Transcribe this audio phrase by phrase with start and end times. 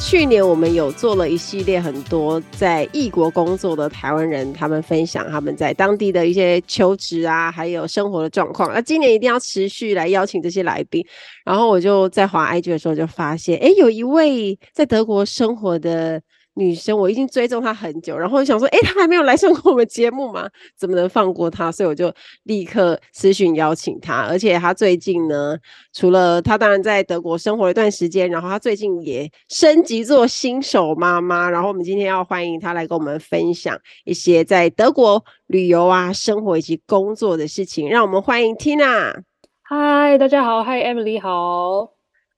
[0.00, 8.72] 去年我们有做了一系列很多在异国工作的台湾人，他们分享他们在当地的一些求职啊，还有生活的状况。
[8.72, 11.04] 那今年一定要持续来邀请这些来宾。
[11.44, 16.20] 然后我就在华 IG 的时候就发现，哎，有一位在德国生活的。
[16.58, 20.50] 女生，我已经追踪她很久，然后想说，哎，她还没有来上过我们节目吗？
[20.76, 21.70] 怎么能放过她？
[21.70, 22.12] 所以我就
[22.42, 24.26] 立刻私讯邀请她。
[24.26, 25.56] 而且她最近呢，
[25.92, 31.48] 除了她当然在德国生活了一段时间，然后她最近也升级做新手妈妈。
[31.48, 37.88] 然后我们今天要欢迎她来跟我们分享一些在德国旅游啊、生活以及工作的事情。
[37.88, 39.22] 让我们欢迎 Tina。
[39.62, 41.92] 嗨，大家好，嗨，Emily 好，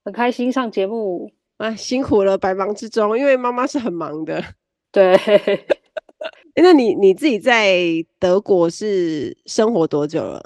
[0.05, 1.31] 很开心上节目。
[1.61, 4.43] 啊，辛苦了，百忙之中，因为妈妈是很忙的。
[4.91, 5.15] 对，
[6.55, 7.77] 那你你自己在
[8.17, 10.43] 德国是生活多久了？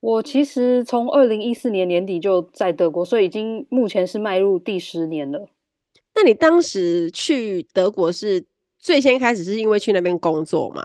[0.00, 5.46] 我其实从二零一四年年底就在德国，所以已经目前是迈入第十年了。
[6.16, 8.44] 那你当时去德国是
[8.76, 10.82] 最先开始是因为去那边工作吗？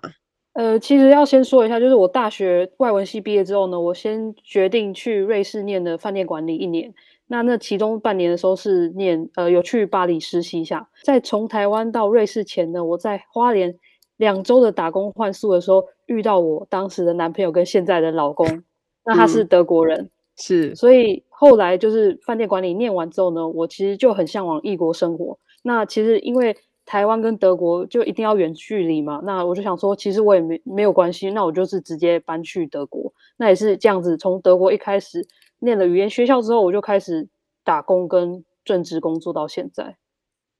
[0.54, 6.94] 呃，其实要先说一下，就是我大学外文系毕业之后呢，我先决定去瑞士念的饭店管理一年。
[7.28, 13.76] 那那其中半年的时候是念呃有去巴黎实习一下，在从台湾到瑞士前呢，我在花莲
[14.18, 18.64] 两周的打工换宿的时候遇到我当时的男朋友跟现在的老公，
[19.06, 25.38] 那他是德国人，嗯、是，所以后来就是饭店管理念完之后呢，我其实就很向往异国生活。
[25.64, 35.28] 那其实因为台湾跟德国就一定要远距离嘛，那我就想说，其实我也没没有关系，那我就是直接搬去德国，那也是这样子，从德国一开始。
[35.60, 37.28] 念了语言学校之后，我就开始
[37.64, 39.96] 打工跟正职工作到现在。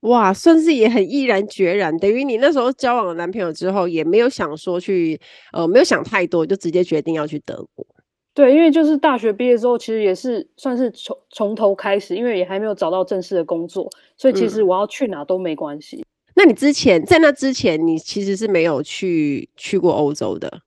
[0.00, 1.96] 哇，算是也很毅然决然。
[1.98, 5.20] 等于你那时候交往了男朋友之后，也没有想说去，
[5.52, 7.86] 呃，没有想太多，就直接决定要去德国。
[8.32, 15.98] 对，因为就是大学毕业之后，其实也是算是从从头开始，因为也还没有找到正式的工作，所以其实我要去哪都没关系。
[15.98, 16.04] 嗯。
[16.38, 20.60] 那你之前在那之前，你其实是没有去去过欧洲的。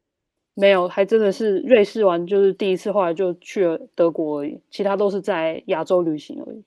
[0.56, 6.63] 没有，还真的是瑞士玩就是第一次，后来就去了德国而已，其他都是在亚洲旅行而已。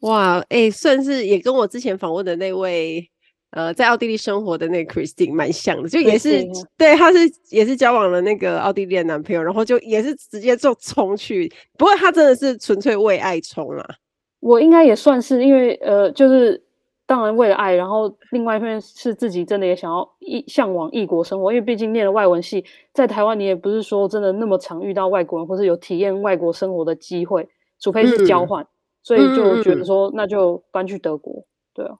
[0.00, 3.10] 哇，哎、欸，算是也跟我之前访问的那位，
[3.52, 7.18] 呃，在奥地利生活的那个 Christine 蛮像的，就也是对，她是
[7.48, 13.94] 也是交往了那个奥地利的男朋友，然后就也是直接就冲去，不过她真的是纯粹为爱冲啊。
[14.40, 16.62] 我应该也算是，因为呃，就是。
[17.06, 27.46] 当然为了爱，然后另外一方面是自己真的也想要异向往异国生活，因为毕竟念了外文系，在台湾你也不是说真的那么常遇到外国人，或是有体验外国生活的机会，
[27.78, 28.68] 除非是交换，嗯、
[29.02, 31.44] 所以就觉得说那就搬去德国。
[31.74, 31.94] 对啊，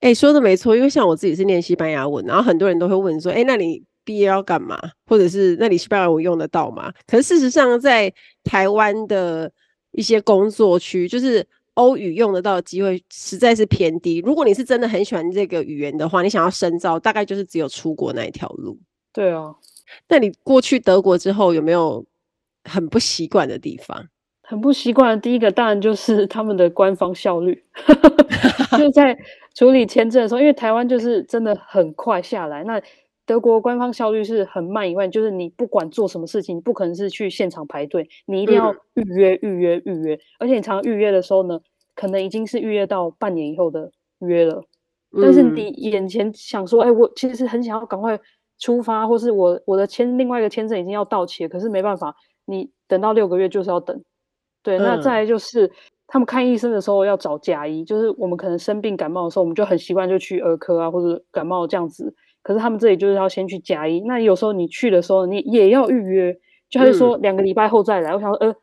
[0.00, 4.78] 哎、欸，说的没错，因为像我自己是念西班牙文，然后很多人都会问说，哎、欸，那你毕业要干嘛？
[5.06, 6.92] 或者是那你西班牙文用得到吗？
[7.06, 8.12] 可是事实上，在
[8.44, 9.50] 台湾的
[9.92, 11.46] 一些工作区，就是。
[11.74, 14.22] 欧语用得到的机会实在是偏低。
[14.24, 18.78] 如果你是真的很喜欢这个语言的话，你想要深造，大概就是只有出国那一条路。
[19.12, 19.54] 对啊，
[20.08, 22.04] 那你过去德国之后有没有
[22.64, 24.06] 很不习惯的地方？
[24.42, 27.64] 很不习惯的第一个当然就是他们的官方效率，
[28.76, 29.16] 就在
[29.54, 32.82] 处理签证的时候，因为台湾就是真的很快下来，那。
[33.32, 40.20] 德国官方效率是很慢以外，就是你不管做什么事情，不可能是去现场排队，你一定要预约、预约、预约。
[40.38, 41.58] 而且你常常预约的时候呢，
[41.94, 44.62] 可能已经是预约到半年以后的约了。
[45.18, 48.20] 但是你眼前想说，哎、欸，我其实很想要赶快
[48.58, 53.98] 出发，或是我我的签另外一个签证已经要到期了，可是没办法，你等到六个月就是要等。
[54.62, 55.72] 对，那再来就是
[56.06, 62.14] 他们看医生的时候要找假医，就是我们可能生病感冒的时候，我们就很习惯就去儿科啊，或者感冒这样子。
[62.42, 66.36] 可是他们这里就是要先去加医，那有时候你去的时候，你也要预约，
[66.68, 68.10] 就他就说两个礼拜后再来。
[68.10, 68.56] 嗯、我想说，呃，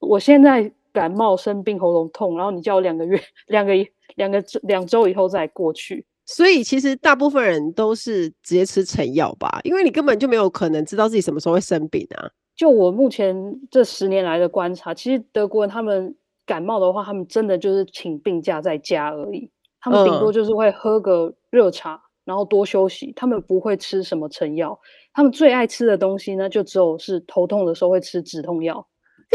[0.00, 3.72] 我现在感冒生病喉咙痛，然后你叫我两个月、 两个
[4.16, 6.04] 两个两周以后再过去。
[6.26, 12.30] 所以其实大部分人都是直接吃成药吧，因为你根本就没有可能知道自己什么时候会生病啊。
[12.56, 13.34] 就我目前
[13.70, 16.14] 这十年来的观察，其实德国人他们
[16.44, 21.94] 感冒的话，他们真的就是请病假在家而已，他们顶多就是会喝个热茶。
[21.94, 24.78] 嗯然后多休息，他们不会吃什么成药，
[25.12, 28.86] 他们最爱吃的东西呢，就只有是头痛的时候会吃止痛药。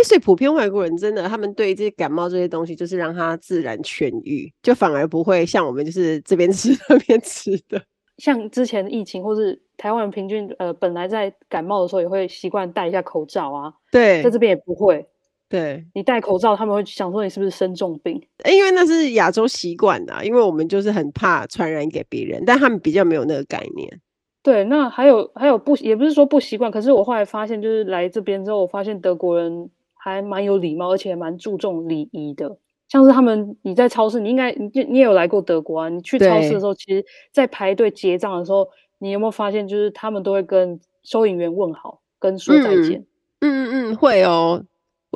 [0.05, 7.81] 所以普遍外国人真的，他们对这些感冒这些东西，就是让它自然痊愈，就反而不会像我们就是这边吃 那边吃的。
[8.19, 13.73] 像之前的疫情，或是台湾人平均呃本来在感冒的时候也会习惯戴一下口罩啊。
[13.91, 15.03] 对，在这边也不会。
[15.49, 18.21] 对，你戴口罩，他们会想说你是不是生重病？
[18.49, 24.01] 因为那是亚洲习惯的，因为我们就是很怕传染给别人，但他们比较没有那个概念。
[24.43, 32.57] 对，那还有还有不，也不是说不习惯，可是我后来发现，就是来这边之后，我发现德国人还蛮有礼貌，而且蛮注重礼仪的。
[32.89, 35.89] 像是他们，你在超市，你应该你你也有来过德国啊？
[35.89, 38.67] 你去超市的时候，其实，在排队结账的时候，
[38.99, 43.05] 你有没有发现，就是他们都会跟收银员问好，跟说再见。
[43.41, 44.63] 嗯嗯嗯，会哦。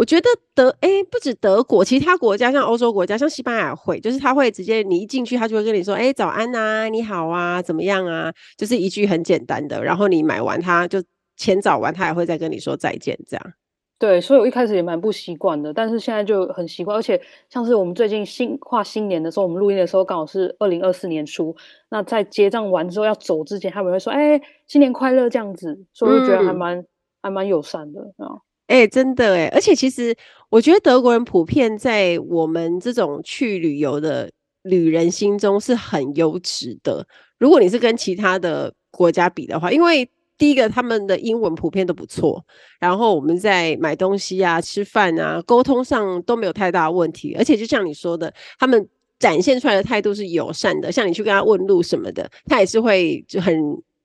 [0.02, 8.34] 我觉得德哎、欸，不止德国，其他国家像欧洲国家，像西班牙会，就是他会直接你一进去，他就会跟你说，哎、欸，早安呐、啊，你好啊，怎么样啊？
[8.58, 11.04] 就是一句很简单的，然后你买完，他就
[11.38, 13.54] 钱找完，他也会再跟你说再见，这样。
[14.00, 21.56] 对，所以我一开始也蛮不习惯的，但是现在就很习惯，而且像是我们最近新跨新年的时候，我们录音的时候刚好是二零二四年初，
[21.92, 26.88] 那在结账完之后要走之前，他们会说，哎、欸，新年快乐这样子，所以我就觉得还蛮、嗯、
[27.22, 28.42] 还蛮友善的啊。
[28.72, 30.16] 哎、真的哎，而且其实
[30.50, 34.32] 我觉得德国人普遍在我们这种去旅游的
[34.62, 37.06] 旅人心中是很优质的。
[37.38, 42.42] 如果你是跟其他的国家比的话，因为第一个他们的英文普遍都不错，
[42.80, 47.36] 然后我们在买东西啊、吃饭啊、沟通上都没有太大问题。
[47.38, 48.88] 而且就像你说的，他们
[49.20, 53.54] 展现出来的态度是友善的，像你去跟他问路什么的，他也是会就很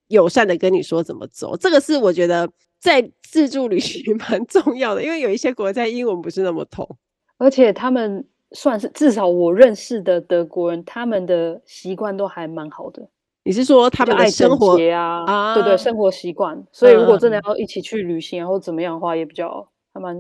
[0.08, 1.56] 友善的跟你说怎么走。
[1.56, 2.50] 这个是我觉得。
[2.86, 6.88] 在自助旅行 蛮重要的，因为有一些国家英文不是那么通，
[7.36, 13.08] 而且他们算是至少我认识的德国人，他们的习惯都还蛮好的。
[13.42, 15.24] 你是说他们爱生活啊？
[15.26, 16.64] 啊对对，生活习惯。
[16.70, 20.16] 所以如果真的要一起去旅行，然后怎么样的话，也比较还蛮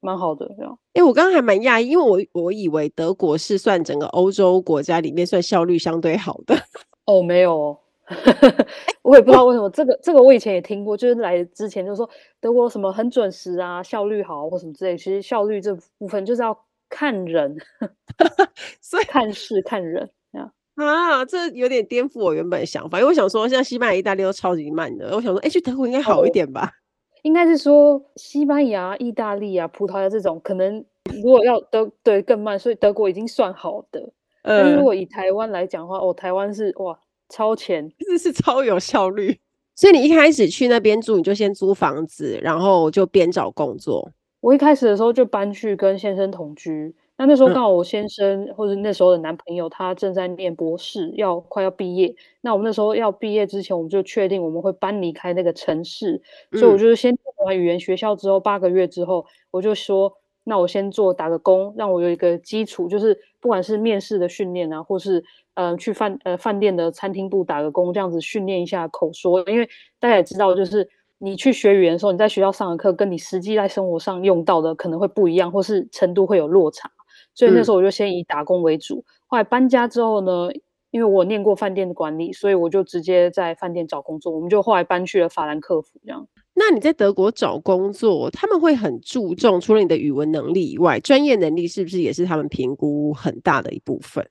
[0.00, 0.76] 蛮好的这样。
[0.94, 6.56] 哎，我刚刚还蛮讶异，因为我我以为德国是算整个欧洲国家里面算效率相对好的。
[7.06, 7.78] 哦，没有。
[9.02, 12.08] 我也不知道为什么这个这个我以前也听过，就是来之前就说
[12.40, 14.96] 德国什么很准时啊，效率好或什么之类。
[14.96, 16.56] 其实效率这部分就是要
[16.88, 17.56] 看人，
[18.80, 20.10] 所以看事看人
[20.74, 22.98] 啊，这有点颠覆我原本的想法。
[22.98, 26.64] 因为我想说，现在西班牙、意大利都超级慢的，我想说，哎，去德国应该好一点吧？
[26.64, 26.72] 哦、
[27.22, 30.84] 应该是说西班牙、意大利啊、葡萄牙这种，可能
[31.22, 34.12] 如果要德对更慢，所以德国已经算好的。
[34.42, 36.98] 但是如果以台湾来讲的话，哦，台湾是哇。
[37.32, 39.40] 超前，这是超有效率。
[39.74, 44.10] 所以你一开始去那边住，你就先租房子，然后就边找工作。
[44.40, 46.94] 我一开始的时候就搬去跟先生同居。
[47.16, 52.14] 那那时候刚好我先生、嗯、或者那时候的男朋友他正在念博士，要快要毕业。
[52.42, 56.20] 那我们那时候要毕业之前，我们就确定我们会搬离开那个城市。
[56.50, 60.12] 嗯、所以我就是先读完语言学校之后，八个月之后，我就说，
[60.44, 65.24] 那我先做打个工，让我有一个基础，就是不管是面试的训练啊，或是。
[65.54, 69.40] 呃，去饭呃饭店的餐厅部打个工，这样子训练一下口说。
[69.48, 69.68] 因为
[70.00, 70.88] 大家也知道，就是
[71.18, 76.90] 你去学语言的时候，你在学校上的课，跟你实际在生活上用到的可能会不一样，或是程度会有落差。
[77.34, 78.96] 所以那时候我就先以打工为主。
[78.96, 80.48] 嗯、后来搬家之后呢，
[80.90, 84.32] 因为我念过饭店的管理，所以我就直接在饭店找工作。
[84.32, 86.26] 我们就后来搬去了法兰克福，这样。
[86.54, 94.26] 那你在德国找工作，他们会很注重除了你的语文能力以外，专业能力是不是也是他们评估很大的一部分？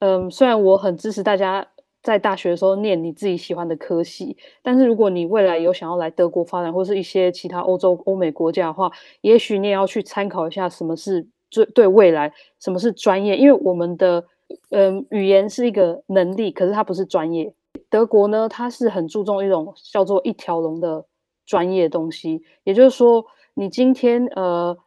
[0.00, 1.66] 嗯，虽然我很支持大家
[2.02, 13.36] 在大学的时候念你自己喜欢的科系，但是如果你未来有想要来德国发展，或是一些其他欧洲、欧美国家的话，也许你也要去参考一下什么是最对未来，什么是专业。
[13.36, 14.24] 因为我们的
[14.70, 17.52] 嗯语言是一个能力，可是它不是专业。
[17.90, 21.04] 德国呢，它是很注重一种叫做一条龙的
[21.44, 24.78] 专业东西，也就是说，你今天呃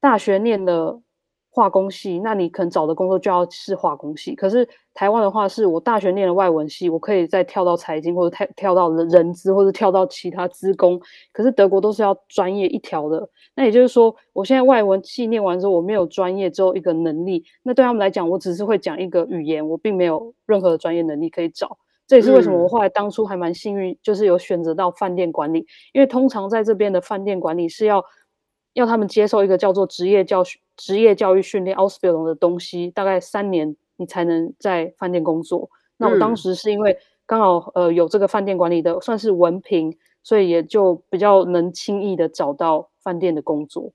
[0.00, 1.00] 大学念的。
[1.56, 4.34] 化工系，那你可能找的工作就要是化工系。
[4.34, 11.00] 可是台湾的话，是我大学念了外文系，我可以再跳到财经，或者跳跳到人资，或者跳到其他资工。
[11.32, 13.26] 可是德国都是要专业一条的。
[13.54, 17.42] 那也就是说，我现在外文系念完之后，我没有专业，只有一个能力。
[17.62, 21.78] 那对他们来讲，我只是会讲一个语言，我并没有任何的专业能力可以找。
[22.06, 28.04] 这也是为什么我后来当初还蛮幸运，就是有选择到饭店管理，因为通常在这边的饭店管理是要。
[28.76, 35.68] 要他们接受一个叫做职业教训、职业教育训练 Ausbildung 的东西，大概三年你才能在饭店工作。
[35.96, 43.92] 那我当时是因为刚好呃有这个饭店管理的算是文凭，所以也就比较能轻易的找到饭店的工作。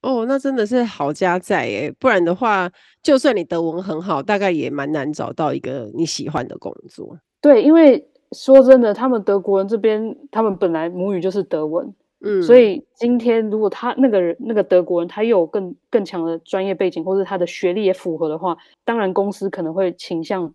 [0.00, 2.70] 哦，那真的是好家在耶，不然的话，
[3.02, 7.18] 就算你德文很好，大概也蛮难找到一个你喜欢的工作。
[7.40, 11.92] 对，因为说真的，他们德国人这边，他们本来母语就是德文。
[12.24, 20.52] 嗯，所以今天如果他那个人那个德国人他又有更更强的专业背景，或者他的学历也符合的话，当然公司可能会倾向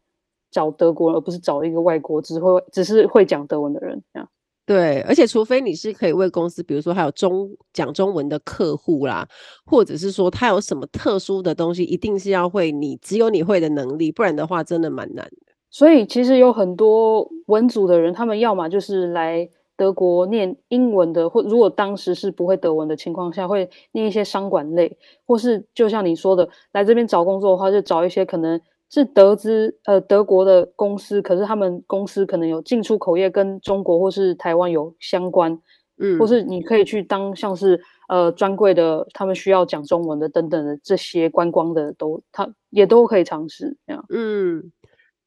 [0.49, 4.29] 找德国人，而不是找一个外国只会只是会讲德文的人这样。
[4.65, 9.25] 对，而且除非你是可以为公司，比如说还有中讲中文的客户啦，
[9.65, 15.53] 或者是说他有什么特殊的东西，一定是要会你只有你会的能力，不然的话真的蛮难的。
[15.69, 28.59] 所以其实有很多文组的人，他们要么就是来德国念英文的，或如果当时是不会德文的情况下，会念一些商管类，或是就像你说的，来这边找工作的话，就找一些可能。
[28.89, 35.59] 是德资呃德国的公司，可是他们公司可能有进出口业跟中国或是台湾有相关，
[35.99, 44.05] 嗯，或是你可以去当像是呃专柜的，他们需要讲中文的等等的这些观光的都，他也都可以尝试这样。
[44.07, 44.71] 嗯，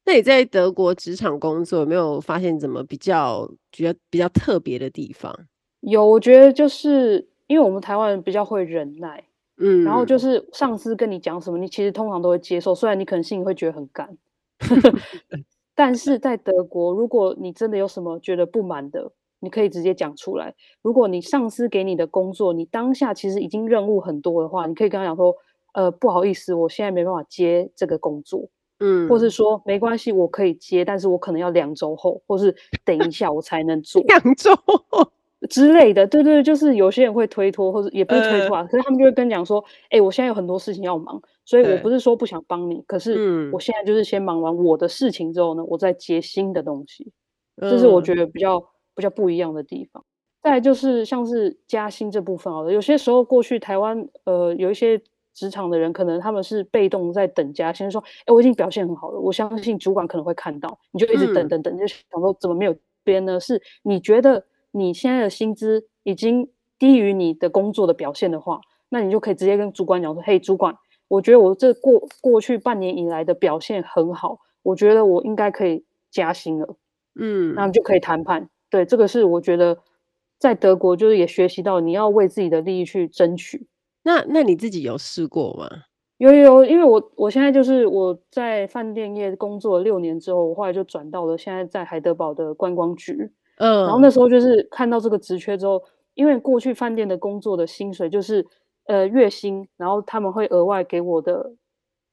[0.05, 5.33] 那你在德国职场工作有没有发现怎么比较觉得比较特别的地方？
[5.81, 9.23] 有，我觉得就是因为我们台湾人比较会忍耐。
[9.63, 14.17] 嗯，然后就是上司跟你讲什么，你其实通常都会接受，虽然你可能心里会觉得很干，
[15.75, 20.55] 但是在德国，如果你真的有什么觉得不满的，你可以直接讲出来。
[20.81, 25.35] 如果你上司给你的工作，你当下其实已经任务很多的话，你可以跟他讲说，
[25.73, 28.49] 呃，不好意思，我现在没办法接这个工作，
[28.81, 35.11] 嗯，或是说没关系，我可以接，但是我可能要两周后，或是等一下我才能做 两周后。
[35.49, 47.11] 之类的，对对对，就是有些人会推脱，或者也不是推脱啊，呃、可是他们就会跟你讲说，哎、欸，我现在有很多事情要忙，所以我不是说不想帮你，可是我现在就是先忙完我的事情之后呢，我再接新的东西，
[47.59, 48.59] 这是我觉得比较
[48.93, 50.03] 比较不一样的地方。
[50.03, 50.05] 嗯、
[50.43, 55.01] 再来就是像是加薪这部分好了，有些时候过去台湾呃有一些
[55.33, 63.39] 职场的人，可能他们是被动在等加薪，说，哎、欸，我已经表现很好了，我相信主管可能会看到，你就一直等等等，就想说怎么没有编呢？
[63.39, 64.45] 是你觉得？
[64.73, 70.73] 你现在的薪资已经低于你的工作的表现的话，那你就可以直接跟主管讲说：“嘿，主管，
[71.09, 76.77] 我觉得我这过过去半年以来的表现很好，我觉得我应该可以加薪了。”
[77.19, 78.49] 嗯，那就可以谈判。
[78.69, 79.77] 对，这个是我觉得
[80.39, 83.67] 在德国就是也学习到你要为自己的利益去争取。
[84.03, 85.67] 那那你自己有试过吗？
[86.17, 93.31] 有有，因为我我现在就是我在饭店业工作了六年之后，我后来就转到了现在在海德堡的观光局。
[93.57, 95.81] 嗯，然后那时候就是看到这个职缺之后，
[96.13, 98.45] 因为过去饭店的工作的薪水就是
[98.85, 101.53] 呃月薪，然后他们会额外给我的，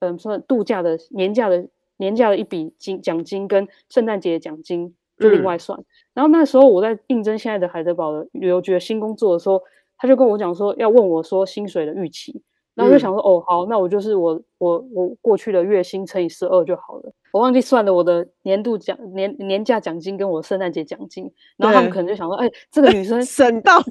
[0.00, 1.68] 嗯、呃，算度假的年假的
[1.98, 5.78] 年假的一笔金奖金跟圣诞节奖金就另外算。
[5.78, 9.62] 嗯、然后那时候我在应征现在的海德堡的旅游局的新工作的时候，
[9.98, 12.42] 他就跟我讲说要问我说薪水的预期。
[12.74, 17.12] 然后我就想说，嗯、哦，好，那我就是我我我过去的月薪乘以十二就好了。
[17.32, 21.28] 我忘记算了我的年度奖年年假奖金跟我圣诞节奖金。
[21.56, 23.82] 然后他们可能就想说，哎对，这个女生 省到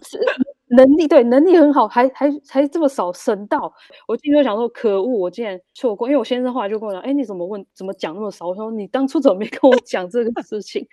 [0.69, 3.73] 能力对能力很好，还还还这么少省到。
[4.07, 6.07] 我今天就想说，可恶，我竟然错过。
[6.07, 8.47] 因为我先生后来就跟我讲，哎，你怎么问怎么讲那么少？
[8.47, 10.87] 我说你当初怎么没跟我讲这个事情？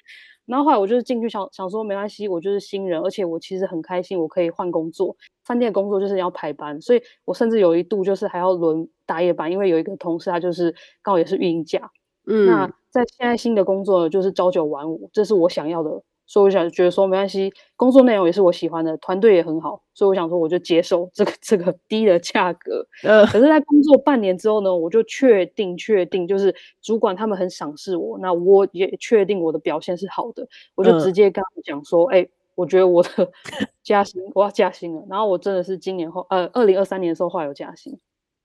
[0.47, 5.17] 然后后来我就是进去想想说没关系，我就是新人，而且我其实很开心，我可以换工作。
[5.45, 11.91] 饭店工作就是要排班，所以我甚至有一度就是还要轮大夜班，因为有一个同事他就是刚好也是孕假。
[12.27, 16.03] 嗯，那在现在新的工作就是朝九晚五，这是我想要的。
[16.27, 22.87] 所以我想觉得说没关系，工作内容也是我喜欢的，团队也很好，所以我想说我就接受这个这个低的价格。
[23.03, 33.31] 呃，可是，在工作半年之后呢，我就确定确定就是主管他们很赏识我，那我也确定我的表现是好的，我就直接跟他们讲说，哎、呃欸，我觉得我的
[33.83, 35.05] 加薪我要加薪了。
[35.11, 37.99] 然后我真的是今年后呃二零二三年的时候话有加薪，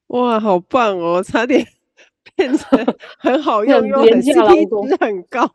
[0.07, 1.65] 哇，好棒哦，差点
[2.35, 2.77] 变成
[3.17, 5.49] 很好用又很 CP 值很高。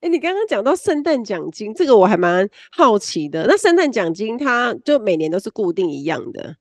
[0.00, 3.44] 哎，你刚刚讲到圣诞奖金，这个我还蛮好奇的。
[3.46, 6.56] 那圣诞奖金，它就每年都是固定一样的？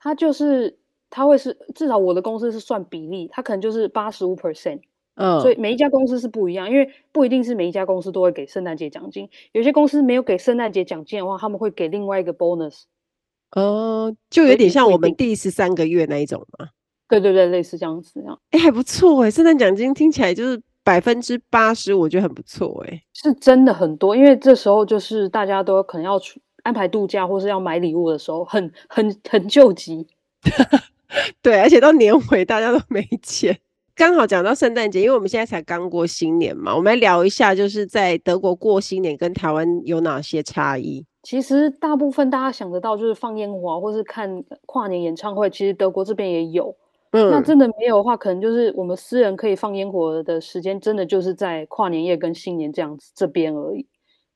[0.00, 0.76] 它就是，
[1.08, 4.80] 它会是至少我的公司是算比例，它可能就是八十五 percent。
[5.14, 9.28] 嗯，所以每一家公司是不一样，因为不一定是每一家公司都会给圣诞节奖金。
[9.52, 12.82] 有些公司没有给圣诞节奖金的话，他们会给另外一个 bonus。
[13.52, 16.70] 哦，就有点像我们第十三个月那一种嘛。
[17.08, 18.40] 对对对，类似这样子这样。
[18.50, 20.60] 哎，还不错哎，圣诞奖金听起来就是。
[20.86, 26.16] 百分之八十，我觉得很不错哎、欸，是真的很多，因为这时候就是大家都可能要
[26.62, 30.06] 安排度假或是要买礼物的时候，很很很救急。
[31.42, 33.58] 对，而且到年尾大家都没钱，
[33.96, 41.04] 刚好讲到圣诞节，因为我们现在才刚过新年嘛，我们来聊一下，就是在德国过新年跟台湾有哪些差异？
[41.24, 46.76] 其实大部分大家想得到就是放烟花或是看跨年演唱会，其实德国这边也有。
[47.16, 53.86] 嗯、那真的没有的话，可能就是我们私人可以放烟火的时间，真的就是在跨年夜跟新年这样子这边而已。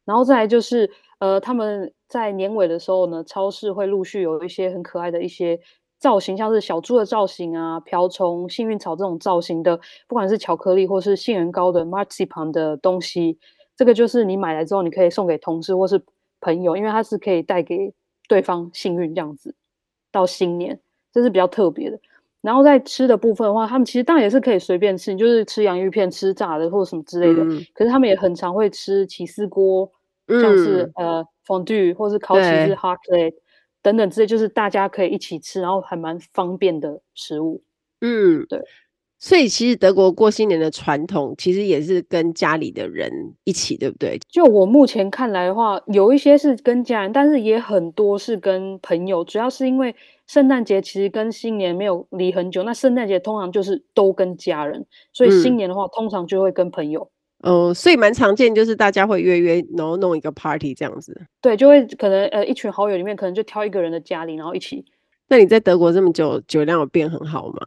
[0.05, 5.61] 然后再来就是，呃，他们在年尾的时候呢，超市会陆续有一些很可爱的一些
[5.99, 13.39] 造型，像是小猪的造型啊、瓢虫、幸运草这种造型的，不管是巧克力或是杏仁糕的 marzipan 的东西，
[13.77, 16.03] 这个就是你买来之后，你可以送给同事或是
[16.41, 17.93] 朋友，因为它是可以带给
[18.27, 19.55] 对方幸运这样子。
[20.11, 20.81] 到新年，
[21.13, 22.01] 这是比较特别的。
[22.43, 27.43] 然后在吃的部分的话，他们其实当然也是可以随便吃，你就是吃洋芋片、吃炸的或者什么之类的。
[27.45, 29.91] 嗯、可是他们也很常会吃起司锅，
[30.27, 33.35] 嗯、像是呃 fondue 或是烤起司 hot plate
[33.83, 37.63] 等等之类，就是大家可以一起吃，然后还蛮方便的食物。
[38.01, 38.61] 嗯，对。
[39.23, 43.13] 所以其实德国过新年的传统，其实也是跟家里的人
[43.45, 44.19] 一起，对不对？
[44.31, 49.23] 就我目前看来的话，有一些是跟家人，但是也很多是跟朋友。
[49.23, 49.95] 主要是因为
[50.31, 57.03] 圣诞节其实跟新年没有离很久，那圣诞节通常就是都跟家人，所以新年的话，嗯、通常就会跟朋友。
[57.43, 61.21] 哦、呃，所以蛮常见，就是大家会约约，然后弄一个 party 这样子。
[61.41, 64.85] 对，就会可能呃一群好友里面，可能就挑一个人的家里，然后一起。
[65.27, 67.59] 那你在德国这么久，酒量有变很好吗？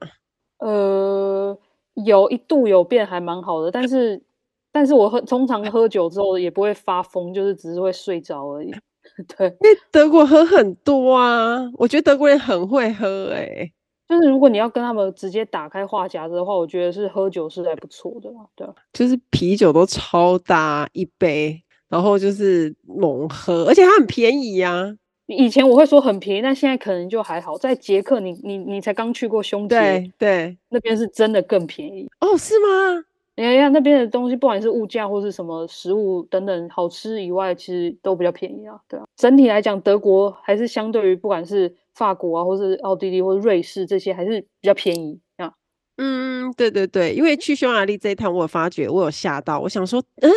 [0.60, 1.60] 呃，
[2.06, 4.24] 有一度有变还蛮好的，但是，
[4.72, 8.74] 但是我喝通常喝酒之后也不会发疯，就是只是会睡着而已。
[9.38, 13.72] 对，因为德国喝很多啊，我觉得德国人很会喝，欸，哎，
[14.10, 24.96] 就是如果你要跟他们直接打开话匣子的话，我觉得是喝酒是还不错的，对，就是啤酒都超大一杯，然后就是猛喝，而且它很便宜呀，啊。
[25.28, 27.58] 以前我会说很便宜，但现在可能就还好。
[27.58, 33.06] 在捷克你，你你你才刚去过匈牙利，对对，那边是真的更便宜哦，是吗？
[33.36, 38.80] 你看，那边的东西，不管是物价或是什么食物等等，好吃以外，其实都比较便宜啊。
[38.88, 45.52] 对啊，整体来讲，德国还是相对于不管是法国啊，或是奥地利或者瑞士这些，还是比较便宜啊。
[45.98, 50.30] 嗯，对对对，因为去匈牙利这一趟，我有发觉，我有吓到，我想说，嗯，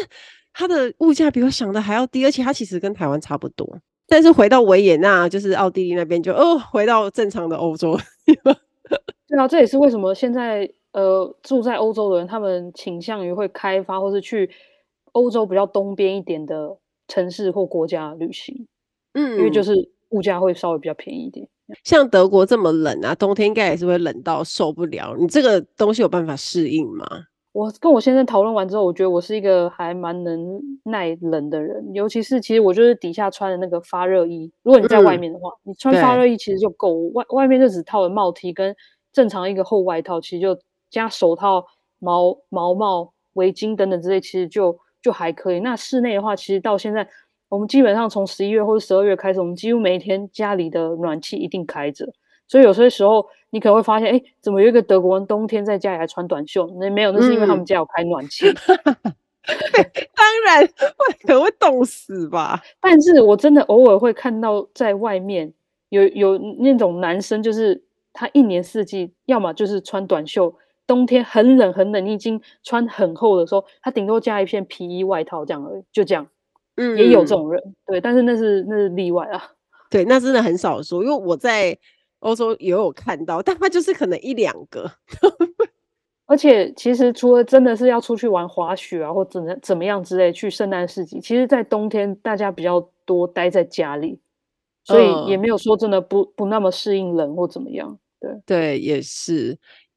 [0.55, 3.79] 它的物价比我想的还要低，而且它其实跟台湾差不多。
[4.09, 7.99] 但是回到维也纳，就是奥地利那边，就哦，回到正常的欧洲。
[9.29, 14.51] 对啊，这也是为什么现在呃住在欧洲的人，他们倾向于会开发或是去
[15.13, 16.75] 欧洲比较东边一点的
[17.07, 18.67] 城市或国家旅行。
[19.13, 21.47] 嗯，因为就是物价会稍微比较便宜一点。
[21.85, 25.15] 像德国这么冷啊，冬天应该也是会冷到受不了。
[25.19, 27.05] 你这个东西有办法适应吗？
[27.53, 34.51] 我跟我先生讨论完之后，我觉得我是一个还蛮能耐冷的人，尤其是其实我就是底下穿的那个发热衣。
[34.63, 38.77] 如果你在外面的话，嗯、你穿发热衣其实就够，外外面就只套了帽 T 跟
[39.11, 40.57] 正常一个厚外套，其实就
[40.91, 41.67] 加手套、
[41.99, 45.61] 毛毛帽、围巾等等之类，其实就就还可以。
[45.61, 47.09] 那室内的话，其实到现在
[47.49, 52.07] 我们基本上从十一月或者十二月开始，我们几乎每一天家里的暖气一定开着。
[52.49, 56.67] 所以有些时候你可能会发现，哎，怎么有一个德国人冬天在家里还穿短袖？
[56.79, 58.47] 那没有，那是因为他们家有开暖气。
[58.49, 58.97] 嗯、
[60.15, 60.67] 当然，
[61.23, 62.61] 可能会冻死吧。
[62.81, 65.53] 但是我真的偶尔会看到在外面
[65.89, 70.55] 有有那种男生，就是他一年四季要么就是穿短袖，
[70.87, 76.27] 冬天很冷很冷，你已经穿很厚的时候，他顶多加一片皮衣外套这样而已，就这样。
[76.77, 79.43] 嗯，也有这种人，对，但是那是那是例外啊。
[79.91, 81.79] 对，那真的很少说，因为我在。
[82.21, 84.91] 欧洲也有看到，但他就是可能一两个。
[86.27, 94.19] 而且其实除了真的是要出去玩滑雪啊，或怎么怎么样之类，去圣诞市集，其实，在冬天大家比较多待在家里，
[94.83, 97.97] 所以也没有说真的不不那么适应冷或怎么样。
[98.19, 99.57] 对对，也是。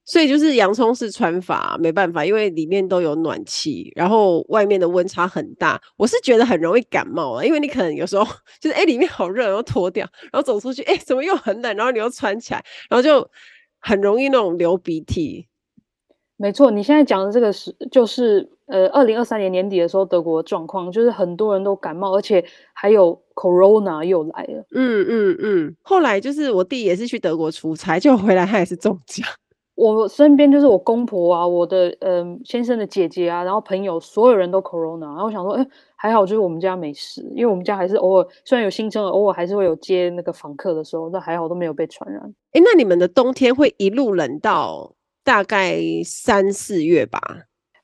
[0.09, 7.45] 所以就是洋葱式穿法，没办法，因为里面都有暖气，然后外面的温差很大，我是觉得很容易感冒啊。
[7.45, 8.25] 因为你可能有时候
[8.59, 13.29] 就是哎、欸，里面好热，然后脱掉，然后走出去，哎、欸，怎么又很冷，然后你又穿起来，然后就
[13.79, 15.45] 很容易那种流鼻涕。
[16.37, 22.43] 没错，你现在讲的这个是就是呃，二零二三年年底的时候德国的状况，就是很多人都感冒，而且
[22.73, 24.65] 还有 Corona 又来了。
[24.71, 25.75] 嗯嗯嗯。
[25.83, 29.27] 后来就是我弟也是去德国出差，就回来他也是中奖。
[29.79, 35.65] 我身边就是我公婆啊，我的嗯、呃、先生的姐姐啊，然后朋友，所有人都 corona，然后我想说，哎，
[35.95, 42.21] 还好，就是我们家没事，因为我们家还是偶尔虽然有新生儿，偶尔还是会有接那个访客的时候，那还好都没有被传染。
[42.51, 44.91] 哎，那你们的冬天会一路冷到
[45.23, 47.21] 大概三四月吧？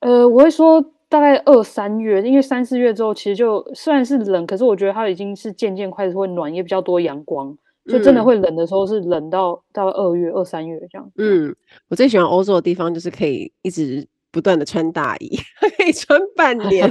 [0.02, 7.58] 呃，我会说大概二三月，因为三四月之后其实就虽然是冷，可是我觉得它已经是渐渐开始会暖，也比较多阳光。
[7.88, 11.12] 就真的会冷的时候，是冷到到二月、二三月这样。
[11.18, 11.56] 嗯，
[11.88, 15.38] 我最喜欢欧洲的地方就是可以一直不断的穿大衣，
[15.78, 16.90] 可以穿半 年。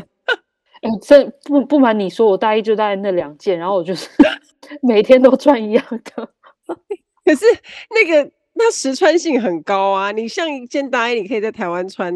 [0.83, 4.09] 哎、欸，这不不瞒你说，我大衣就带那两件，然后我就是
[4.83, 6.29] 每天都穿一样的。
[7.25, 7.45] 可是
[7.91, 12.15] 那个那实穿性很高啊，你像一件大衣，你可以在台湾穿，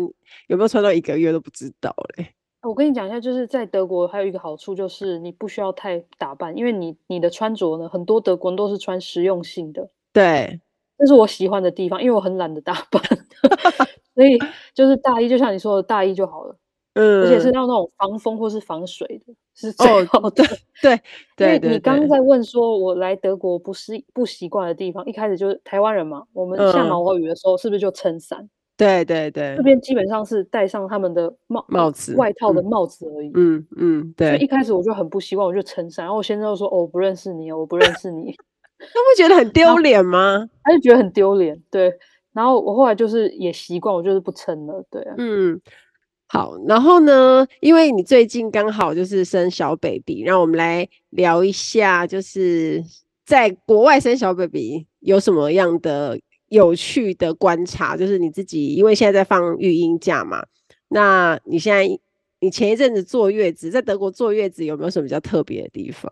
[0.49, 2.29] 有没有穿到一个月都不知道嘞。
[2.63, 9.89] 我跟你讲一下，就是在德国还有一个好处，就是你不需要太打扮，因为你你的穿着呢，很多德国人都是穿实用性的。
[10.13, 10.61] 对，
[10.99, 13.01] 这是我喜欢的地方，因为我很懒得打扮，
[14.15, 14.37] 所以
[14.75, 16.57] 就是大衣，就像你说的大衣就好了。
[16.95, 20.43] 嗯，而且是要那种防风或是防水的，是最好的。
[20.43, 20.49] 哦、
[20.83, 21.01] 对
[21.37, 28.51] 对，因为你刚刚在问说，我来德国不是不习惯的地方，一开始就是台湾人嘛，我们下毛毛雨的时候是不是就撑伞？
[28.79, 33.31] 对对对，这边基本上是戴上他们的帽帽子、外套的帽子而已。
[33.35, 34.29] 嗯嗯，对。
[34.31, 38.33] 所以一开始我就很不习惯，我就撑伞，然后我先生就说：“哦，我不认识你哦，我不认识你。
[38.79, 40.49] ”他不觉得很丢脸吗？
[40.63, 41.61] 他就觉得很丢脸。
[41.71, 41.93] 对，
[42.33, 44.83] 然后我后来就是也习惯，我就是不撑了。
[44.91, 45.61] 对啊，嗯。
[46.31, 52.85] 好，然后呢，因为你最近刚好就是生小 baby，让我们来聊一下，就是
[53.25, 57.97] 在国外生小 baby 有什么样的有趣的观察？
[57.97, 60.45] 就是你自己，因为现在在放育婴假嘛，
[60.89, 61.87] 那你现在
[62.41, 66.11] 你前一阵子坐月子，在德国坐月子有没有什么比较特别的地方？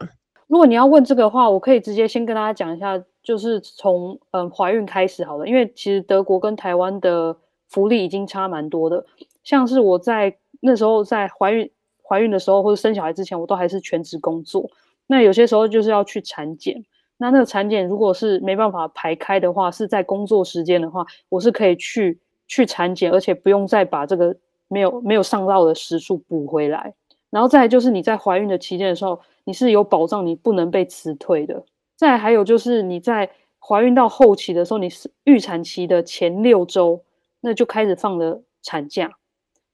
[0.48, 7.36] 如果你要问这个的话，我可以直接先跟大家讲一下，就是从嗯怀孕开始好了，因为其实德国跟台湾的
[7.68, 9.04] 福利已经差蛮多的。
[9.42, 11.70] 像是我在那时候在怀孕
[12.02, 14.70] 怀孕的时候，或者生小孩之前，我都还是全职工作。
[15.08, 16.84] 那有些时候就是要去产检，
[17.18, 24.36] 那那个产检如果是没办法排开的话，是在工作时间的话，我是可以去去产检，而且不用再把这个
[24.68, 26.94] 没有没有上到的时数补回来。
[27.30, 31.64] 然后再来就是你在怀孕的期间的时候，你是有保障，你不能被辞退的。
[31.96, 37.02] 再来还有就是你在怀孕到后期的时候，你是预产期的前六周，
[37.40, 39.10] 那就开始放了产假。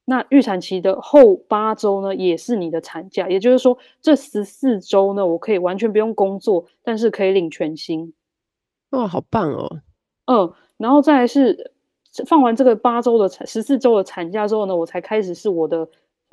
[0.04, 8.12] 那预产期的后八周呢，也是你的产假，也就是说，这十四周呢，我可以完全不用工作，但是可以领全薪。
[8.90, 9.80] 哇，好棒哦！
[10.26, 11.72] 嗯，然后再来是
[12.26, 15.88] 放完这个八周的产十四周的产假之后呢，我才开始是我的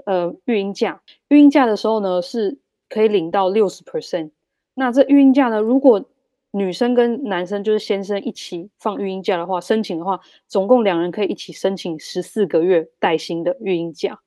[0.05, 1.01] 呃育婴假。
[1.27, 2.57] 育婴假的时候呢，是
[2.89, 4.31] 可以领到六十 percent。
[4.73, 6.03] 那这育婴假呢，如果
[6.51, 14.19] 女生跟男生就是先生一起放育婴假的话，申请的话，总共两人可以一起申请十四个月带薪的育婴假，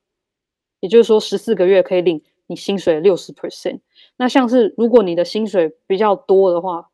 [0.79, 3.79] 也就是说十四个月可以领你薪水的六十 percent。
[4.17, 6.89] 那像是如果你的薪水比较多的话，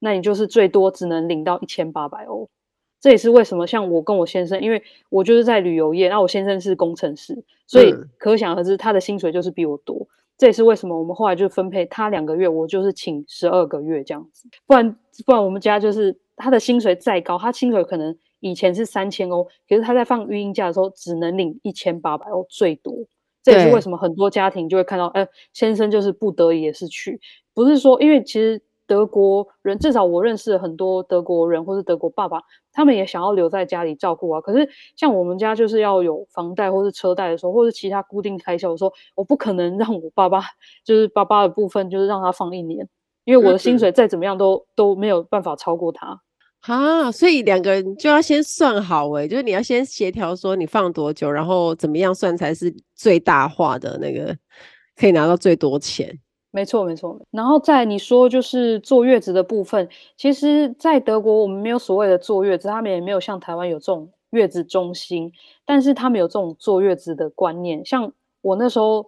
[0.00, 2.50] 那你就是最多只能领到一千八百欧。
[3.00, 10.08] 这也是为什么像我跟我先生，因为我就是在旅游业，那我先生是工程师，所以可想而知他的薪水就是比我多。
[10.38, 14.48] 这也是为什么我们后来就分配他两个月，我就是请十二个月这样子。
[14.66, 22.94] 不然不然我们家就是他的薪水再高，他薪水可能以前是三千欧，可是他在放育婴假的时候只能领一千八百欧最多。
[23.42, 27.20] 这也是为什么很多家庭就会看到，哎，先生就是不得已也是去，
[27.54, 28.62] 不是说因为其实。
[28.86, 32.42] 德国人，至少我认识很多德国人，或是德国爸爸，
[32.72, 34.40] 他们也想要留在家里照顾啊。
[34.40, 40.42] 可是像我们家就是要有房贷或是车贷的时候，或是其他固定开销的时候，我不可能让我爸爸
[40.84, 42.86] 就是爸爸的部分就是让他放一年，
[43.24, 46.20] 因为我的薪水再怎么样都、嗯、都没有办法超过他
[46.60, 47.10] 啊。
[47.10, 54.36] 所以两个人就要先算好诶、欸，就是你要先协调说你放多久，然后怎么样算才是最大化的那个
[54.96, 56.18] 可以拿到最多钱。
[56.54, 57.18] 没错，没错。
[57.30, 59.88] 然后在你说就是坐月子的部分，
[60.18, 65.32] 其实，在德国我们没有所谓的坐月子，他们也没有像台湾有这种月子中心，
[65.64, 67.82] 但是他们有这种坐月子的观念。
[67.86, 68.12] 像
[68.42, 69.06] 我那时候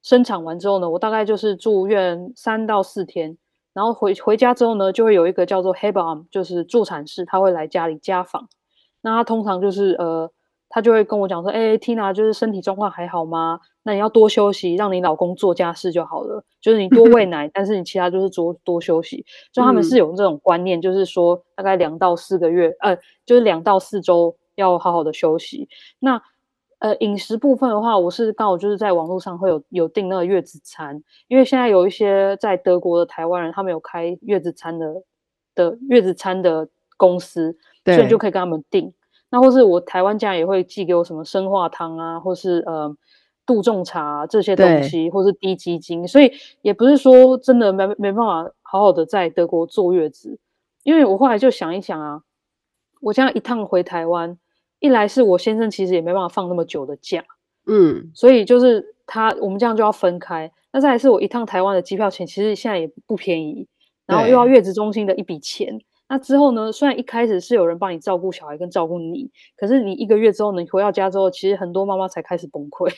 [0.00, 3.36] 生产完之后呢，我大概就是住院三到四天，
[3.72, 8.48] 然后回回家之后呢，就会有一个叫做 Hebam，就是助产士，他会来家里家访。
[9.00, 10.30] 那他通常就是呃。
[10.68, 13.60] 他就会跟我讲说：“哎、欸，Tina，就是身体状况还好吗？
[13.84, 16.44] 那你要多休息，让你老公做家事就好了。
[16.60, 19.24] 就是你多 喂奶，但是你其他就是多多休息。
[19.52, 25.68] 就他们是有这种观念，就是说大概两到四个月，呃，就是两到四周要好好的休息。
[26.00, 26.20] 那
[26.78, 35.02] 呃，饮食部分的话，我是刚好就是在网络上会有有订那个月子餐，因为现在有一些在德国的台湾人，他们有开月子餐的
[35.54, 38.92] 的月子餐的公司，所以你就可以跟他们订。”
[39.30, 42.96] 那或是我台湾家也会寄给我什么生化汤啊，或是呃
[43.44, 50.38] 杜仲茶、啊、这些东西，或是低基精，所以也不是说真的没没办法好好的在德国坐月子，
[50.84, 52.22] 因为我后来就想一想啊，
[53.00, 54.38] 我这样一趟回台湾，
[54.78, 57.24] 一来是我先生其实也没办法放那么久的假，
[57.66, 63.66] 嗯，所以就是他我们这样就要分开，那再来是我一趟台湾的机票钱其实现在也不便宜，
[64.06, 65.80] 然后又要月子中心的一笔钱。
[66.08, 66.70] 那之后呢？
[66.70, 72.92] 虽然一开始是有人帮你照顾小孩跟照顾你，可是你一个月之后呢，你回到家之后，其实很多妈妈才开始崩溃，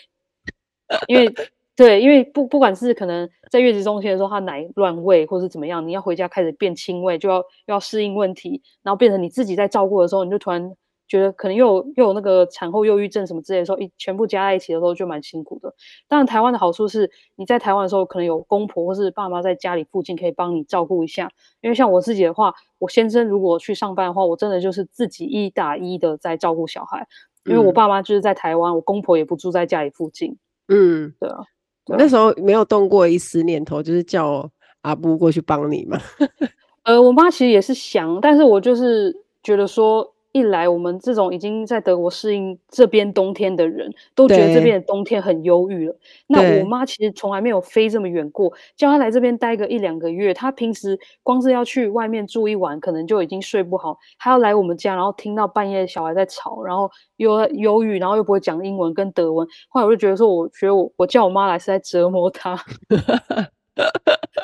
[1.09, 1.33] 因为
[1.75, 10.71] 对，因为不不管是可能在月子中心的时候，她奶乱喂或是怎么样，你要回家开始变亲喂，就要要适应问题，然后变成你自己在照顾的时候，你就突然
[11.09, 15.75] 觉得可能又有又有那个产后忧郁症什么之类的时候，一全部加在一起的时候就蛮辛苦的。
[16.07, 21.31] 当然，台湾的好处是你在台湾的时候，可能有公婆或是爸妈在家里附近可以帮你照顾一下。
[21.63, 27.07] 因为像我自己的话，我先生如果去上班的话，我真的就是自己一打一的在照顾小孩。
[27.47, 30.37] 因为我爸妈就是在台湾，我公婆也不住在家里附近。
[30.69, 31.39] 嗯，对啊。
[31.87, 34.51] 对啊，那时候没有动过一丝念头，就是叫
[34.83, 35.99] 阿布过去帮你嘛。
[36.85, 40.13] 呃，我妈其实也是想，但是我就是觉得说。
[40.39, 45.97] 一来，我们这种已经在德国适应这边冬天的人，都觉得这边的冬天很忧郁了。
[46.27, 50.33] 那我妈其实从来没有飞这么远过，叫她来这边待个一两个月。
[50.33, 59.47] 她平时光是要去外面住一晚，可能就已经睡不好，还要来我们家，然后听到半夜小孩在吵，然后又忧郁，然后又不会讲英文跟德文。
[59.69, 62.59] 后来我就觉得说，我觉得我我叫我妈来是在折磨她。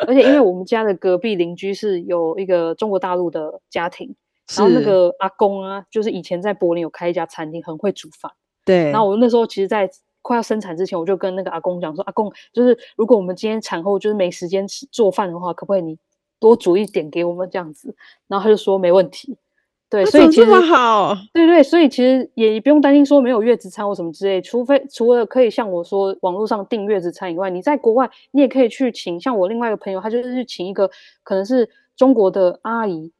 [0.07, 4.15] 而且因为我们家的隔壁邻居是有一个中国大陆的家庭。
[4.57, 8.31] 然后那个阿公啊，就是以前在柏林有开一家餐厅，很会煮饭。
[8.65, 8.91] 对。
[8.91, 9.89] 然后我那时候其实，在
[10.21, 15.99] 快要生产之前，我就跟那个阿公讲说：“阿公，就是如果我们今天产后就是没时间吃做饭的话，可不可以你
[16.39, 17.95] 多煮一点给我们这样子？”
[18.29, 19.37] 然后他就说没问题。
[19.91, 21.15] 对，所以其实这么好。
[21.33, 30.91] 对对，所以其实也不用担心说没有月子餐或什么之类，除非除了可以像我说网络上订月子餐以外，你在国外你也可以去请，像我另外一个朋友，他就是去请一个
[31.23, 33.13] 可能是中国的阿姨。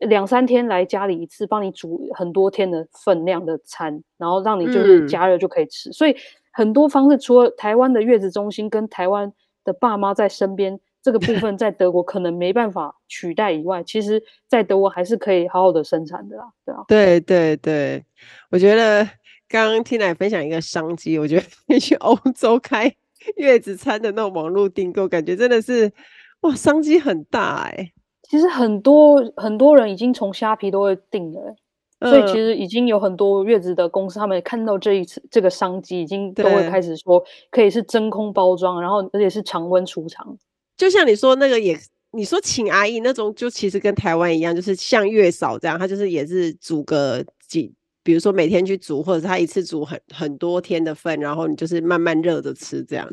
[0.00, 5.90] 两三天来家里一次，帮你煮很多天的分量的餐，然后让你就是加热就可以吃。
[5.90, 6.16] 嗯、所以
[6.52, 9.32] 很多方式，除了台湾的月子中心跟台湾
[9.64, 16.84] 的爸妈在身边这个部分，在德国可能没办法取代以外，其实在德国还是可以好好的生产的啦，对啊。
[16.88, 18.04] 对对对，
[18.50, 19.04] 我觉得
[19.48, 22.92] 刚刚听来分享一个商机，我觉得你去欧洲开
[23.36, 25.92] 月子餐的那种网络订购，感觉真的是
[26.40, 27.92] 哇，商机很大哎、欸。
[28.28, 31.54] 其实很多很多人已经从虾皮都会订了，
[32.00, 40.36] 呃，所以其实已经有很多月子的公司，他们看到这一次这个商机，已经都会开始说可以是真空包装，然后而且是常温储藏。
[40.76, 41.78] 就像你说那个也，
[42.10, 53.08] 你说请阿姨那种，就其实跟台湾一样，就是像月嫂这样，她就是也是煮个几，比如说每天去煮，或者是他一次煮很很多天的份，然后你就是慢慢热着吃这样。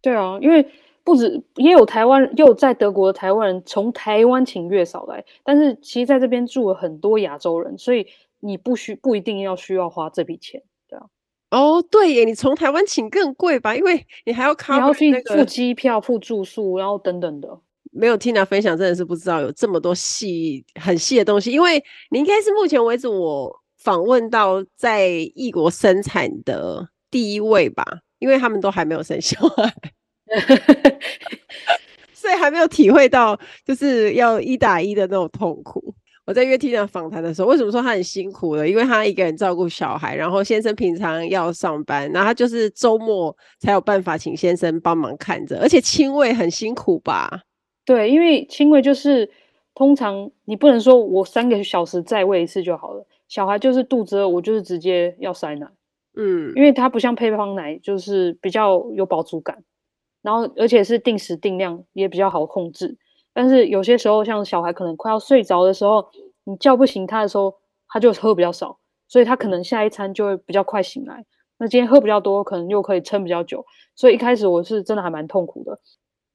[0.00, 0.66] 对啊，因为。
[1.04, 8.06] 不止也有台湾，也有在德国的台湾人从台湾请月嫂来，但是其实在这边住了很多亚洲人，所以
[8.40, 11.04] 你不需不一定要需要花这笔钱，对啊。
[11.50, 13.76] 哦，对耶，你从台湾请更贵吧？
[13.76, 17.60] 因为你还要你要去付机票、付住宿，然后等等的。
[17.92, 21.52] 没有听他分享，真的是不知道有这么多细很细的东西。
[21.52, 27.84] 因为你应该是目前为止我访问到在异国生产的第一位吧，
[28.18, 29.72] 因为他们都还没有生小孩。
[32.12, 35.94] 所以还没有体会到就是要一打一的那种痛苦。
[36.26, 38.66] 我在约 Tina 访谈的时候，为什么说他很辛苦呢？
[38.66, 47.42] 因为他一个人照顾小孩，然后先生平常要上班，然后他就是周末才有办法请先生帮忙看着，而且亲喂很辛苦吧？
[47.84, 49.30] 对，因为亲喂就是
[49.74, 55.66] 通常你不能说我三个小时再喂一次就好了，小孩就是肚子饿，我就是直接要塞奶。
[56.16, 59.62] 嗯，因为它不像配方奶，就是比较有饱足感。
[60.24, 62.96] 然后，而且是定时定量，也比较好控制。
[63.34, 66.08] 但是有些时候，像小孩可能快要睡着的时候，
[66.44, 67.54] 你叫不醒他的时候，
[67.88, 71.26] 他就喝比较少，所以他可能下一餐就会比较快醒来。
[71.58, 73.66] 那今天喝比较多，可能又可以撑比较久。
[73.94, 75.78] 所以一开始我是真的还蛮痛苦的。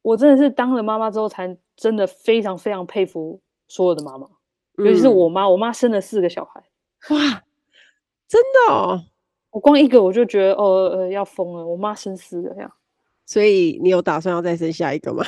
[0.03, 4.27] 我真的是当了妈妈之后，才真的非常非常佩服所有的妈妈，
[4.77, 5.49] 尤其是我妈。
[5.49, 6.63] 我妈生了四个小孩，
[7.09, 7.43] 哇，
[8.27, 9.01] 真的哦！
[9.51, 11.65] 我光一个我就觉得，哦呃，要疯了。
[11.65, 12.71] 我妈生四个这样。
[13.29, 15.23] 所以你有打算要再生下一个吗？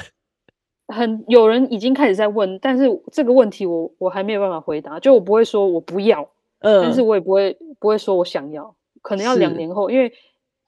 [0.92, 5.00] 很有人已经开始在问，但是这个问题我我还没有办法回答。
[5.00, 6.28] 就我不会说我不要，
[6.62, 10.12] 嗯，但是我也不会不会说我想要，可能要两年后，因为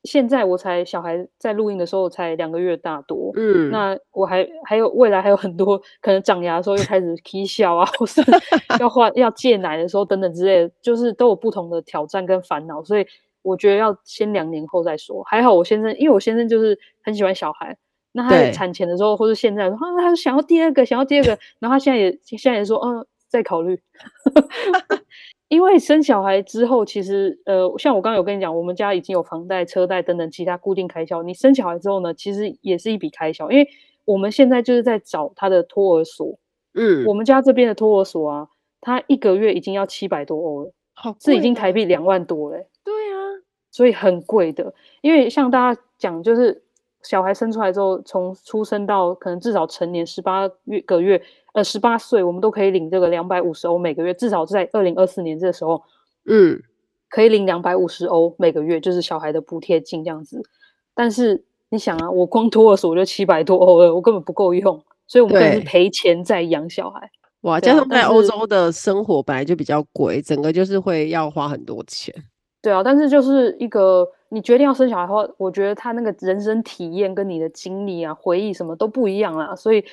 [0.04, 8.22] 现在我才小孩在录音的时候才两个月大多，嗯，那我还还有未来还有很多可能长牙的时候又开始啼笑啊，或是
[8.80, 13.06] 要换要戒奶的时候等等之类的，就是都有不同的挑战跟烦恼，所以。
[13.43, 15.23] 我觉得要先两年后再说。
[15.25, 17.77] 还好我先生，因为我先生就是很喜欢小孩，
[18.13, 23.79] 那他在产前的时候或者现在说，啊，他想要第二个，想要第二个， 然后他现在也现在也说，嗯，再考虑。
[25.49, 31.21] 因为生小孩之后，其实呃，像我刚刚有跟你讲，我们家已经有房贷、车贷等等其他固定开销。
[31.21, 33.67] 你生小孩之后呢，其实也是一笔开销，因为
[34.06, 36.39] 我们现在就是在找他的托儿所。
[36.73, 38.47] 嗯，我们家这边的托儿所啊，
[38.82, 42.58] 他一个月已经要七百多欧了，好这已经台币两万多嘞。
[42.58, 42.67] 对啊。
[43.73, 46.62] 所以很贵的，因为像大家讲，就是
[47.01, 51.19] 小孩生出来之后，从出生到可能至少成年十八月个月，
[51.53, 55.81] 呃，十八岁，我们都可以领这个两百五十欧每个月，至少在二零二四年这个时候，
[56.25, 56.62] 嗯，
[57.09, 60.39] 可以领两百五十欧每个月，就是小孩的补贴金这样子。
[60.93, 67.09] 但是你想啊，我光托儿所就七百多欧了，我根本不够用，所以我们都是赔钱在养小孩。
[67.41, 72.13] 哇，加上在欧洲的生活本来就比较贵，整个就是会要花很多钱。
[72.63, 79.84] 对啊，但是就是一个你决定要生小孩的话，我觉得他那个人生体验跟你的经历啊、回忆什么都不一样啦，所以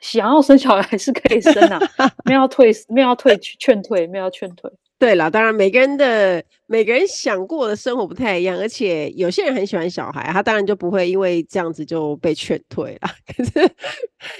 [0.00, 1.80] 想要生小孩还是可以生啊，
[2.26, 4.70] 没有退，没有退劝退，没有劝退。
[4.98, 13.08] 对啦，当然每个人的每个人想过的生活不太一样，而且有些人很喜欢小孩，他当然就不会因为这样子就被劝退了。
[13.26, 13.50] 可是，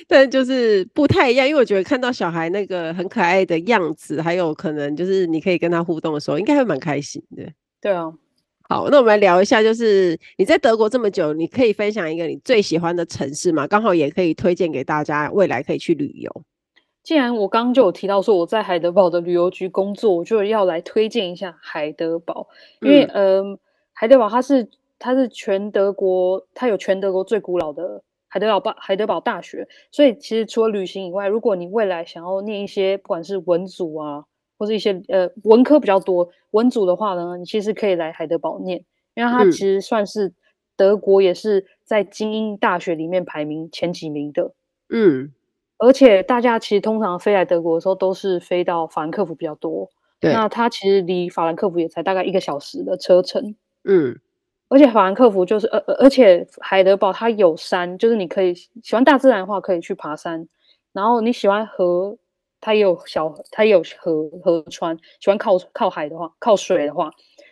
[0.06, 7.44] 但就是不太一样，因为我觉得看到小孩那个很可爱的样子，还有可能就是你可以跟他互动的时候，应该会蛮开心的。
[7.80, 8.12] 对啊，
[8.68, 13.66] 好，那我们来聊一下，就是你在德国这么久，你可以分享一个你最喜欢的城市吗？
[13.66, 16.42] 刚好也可以推荐给大家，未来可以去旅游。
[17.04, 22.48] 既然我刚刚就有提到说我在海德堡的旅游局工作，我就要来推荐一下海德堡，
[22.82, 23.58] 因为嗯、呃，
[23.94, 34.24] 海德堡它是它是全德国，它有全德国最古老的海德堡海德堡大学，所以其实除了旅行以外，如果你未来想要念一些不管是文组啊，
[34.58, 40.32] 或者一些呃文科比较多文组的话呢，你其实可以来海德堡念，因为它其实算是
[40.76, 44.52] 德国也是在精英大学里面排名前几名的，
[44.90, 45.32] 嗯。
[45.80, 49.88] 而且大家其实通常飞来德国的时候，都是飞到法兰克福比较多。
[50.18, 53.54] 对，那它其实离法兰克福也才大概一个小时的车程。
[53.84, 54.18] 嗯，
[54.68, 60.48] 而且法兰克福就是，而而且海德堡它有山，就是你可以喜欢大自然的话，可以去爬山。
[60.92, 62.18] 然后你喜欢河，
[62.60, 64.96] 它也有小，它也有河河川。
[65.20, 67.10] 喜欢靠靠海的话，靠水的话。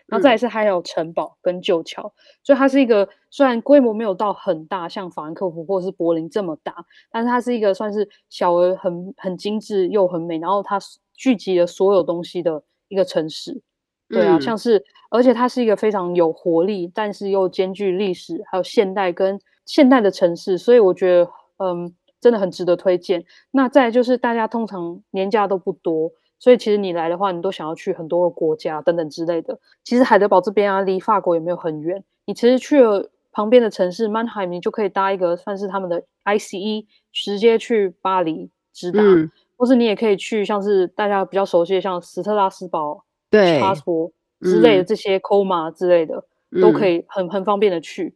[0.08, 2.12] 然后再来是还有城堡跟旧桥，嗯，
[2.44, 6.72] 所以它是一个虽然规模没有到很大，像法兰克福或者是柏林这么大，
[7.10, 10.78] 但是它是一个算是小而很很精致又很美，然后它
[11.12, 13.60] 聚集了所有东西的一个城市。
[14.08, 23.24] 对啊，嗯，像是而且它是一个非常有活力，但是又兼具历史还有现代跟现代的城市，所以我觉得嗯真的很值得推荐。
[23.50, 26.10] 那再就是大家通常年假都不多。
[26.38, 29.58] 所以其实你来的话，你都想要去很多个国家等等之类的。
[29.82, 32.04] 其实海德堡这边啊，离法国也没有很远。
[32.26, 39.00] 你其实去了旁边的城市曼海姆，你就可以搭一个算是他们的 ICE，直接去巴黎直达。
[39.02, 39.30] 嗯。
[39.58, 48.14] 或是你也可以去像是大家比较熟悉的，像斯特拉斯堡、对，巴斯伯之类的这些 Colmar 之类的，嗯、都可以很很方便的去。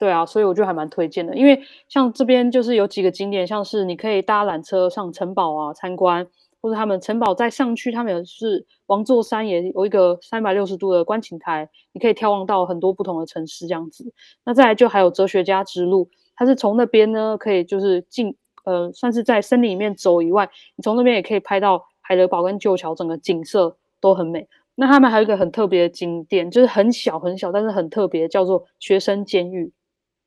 [0.00, 6.26] 对啊，所以我就还蛮推荐的，因为像这边就是有几个景点，像是你可以搭缆车上城堡啊参观。
[6.62, 14.12] 或者他们城堡再上去，他们也是王座山，也有一个三百六十度的观景台，你可以眺望到很多不同的城市这样子。
[14.44, 24.46] 那再来就还有哲学家之路，它是从那边呢可以就是进呃算是在森林里面走以外，你从那边也可以拍到海德堡跟旧桥整个景色都很美。
[24.74, 29.72] 那他们还有一个很特别的景点，就是很小很小，但是很特别，叫做学生监狱，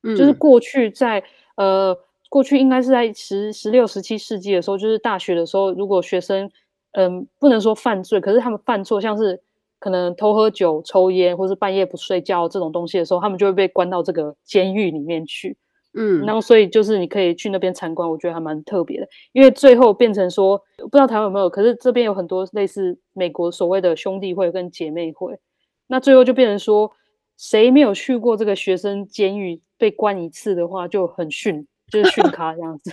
[0.03, 1.23] 嗯，就是过去在
[1.57, 1.97] 呃。
[2.29, 6.49] 过去应该是在十十六、十七世纪的时候，就是大学的时候，如果学生，
[6.93, 9.39] 嗯，不能说犯罪，可是他们犯错，像是
[9.77, 15.55] 可能偷喝酒、抽烟，或是半夜不睡觉这种东西的时候，他们就会被关到这个监狱里面去。
[15.93, 25.37] 嗯，然后所以就是你可以去那边参观，我觉得还蛮特别的，因为最后变成说，不知道台湾有没有，可是这边有很多类似美国所谓的兄弟会跟姐妹会，
[25.85, 26.91] 那最后就变成说，
[27.37, 31.67] 谁没有去过这个学生监狱被关一次的话，就很逊。
[31.91, 32.91] 就是训咖这样子，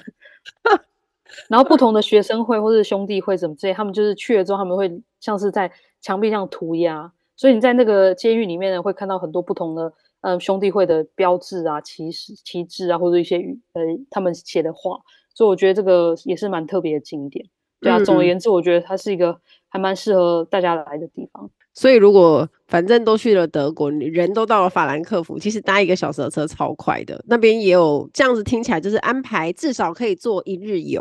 [1.49, 13.39] 然后不同的学生会或者兄弟会怎么之类，他们就是去了之后，他们会像是在墙壁上涂鸦，所以你在那个监狱里面呢，会看到很多不同的呃兄弟会的标志啊、旗帜、旗帜啊，或者一些
[13.73, 14.99] 呃他们写的话，
[15.33, 17.47] 所以我觉得这个也是蛮特别的经典。
[17.81, 21.49] 对啊，总而言之，我觉得它是一个还蛮适合大家来的地方。
[21.73, 27.25] 所以，如果反正都去了德国，你人都到了法兰克福，其实搭一个小时的车超快的。
[27.29, 31.01] 那边也有这样子听起来，就是安排至少可以做一日游。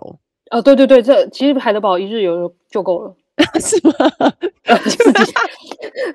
[0.52, 3.16] 哦，对对对，这其实海德堡一日游就够了，
[3.60, 3.92] 是吗？
[4.86, 5.34] 自己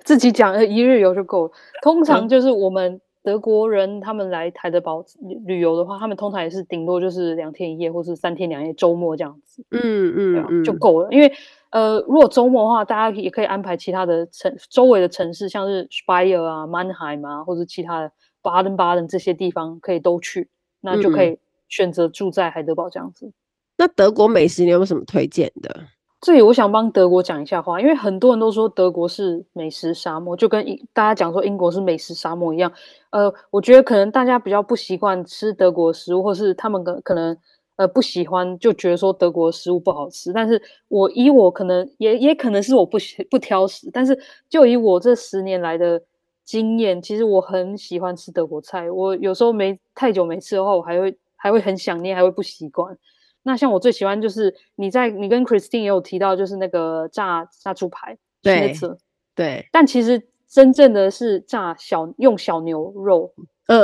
[0.05, 1.53] 自己讲一日游就够了。
[1.83, 5.05] 通常就是我们德国人他们来海德堡
[5.47, 9.65] 旅游的话，他们通常也是顶多就是两天一夜，或是三天两夜，周末这样子。
[9.73, 11.33] 嗯嗯嗯，就够了，因为。
[11.75, 18.13] 呃，如果周末的话，大家也可以安排其他的城周围的城市，像是 Speyer 啊、Mannheim 啊，或者其他的
[18.45, 20.49] Baden-Baden 这些地方，可以都去，
[20.83, 21.37] 那就可以
[21.69, 23.27] 选择住在海德堡这样子。
[23.27, 23.33] 嗯。
[23.79, 25.81] 那德国美食你有没有什么推荐的？
[26.21, 32.73] 这里我想帮德国讲一下话，因为很多人都说德国是美食沙漠，就跟大家讲说英国是美食沙漠一样。
[33.11, 37.37] 呃，我觉得可能大家比较不习惯吃德国食物，或是他们可可能。
[37.77, 40.33] 呃不喜欢，就觉得说德国食物不好吃。
[40.33, 42.99] 但是我以我可能也也可能是我不
[43.31, 44.19] 不挑食，但是
[44.49, 46.03] 就以我这十年来的
[46.45, 48.91] 经验，其实我很喜欢吃德国菜。
[48.91, 52.97] 我有时候没太久没吃的话，我还会还会很想念，还会不习惯。
[53.43, 58.75] 那像我最喜欢就是你在你跟 Christine 也有提到，就是那个炸炸猪排，对
[59.35, 59.69] 对。
[59.71, 63.35] 但其实真正的是炸小用小牛肉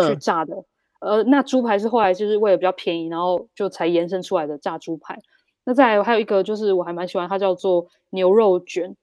[0.09, 0.55] 去炸的，
[1.01, 5.19] 呃、嗯，那猪排是后来就是为了比较便宜，然后就才延伸出来的炸猪排。
[5.65, 8.97] 那再来还有一个就是我还蛮喜欢，它叫做牛肉卷，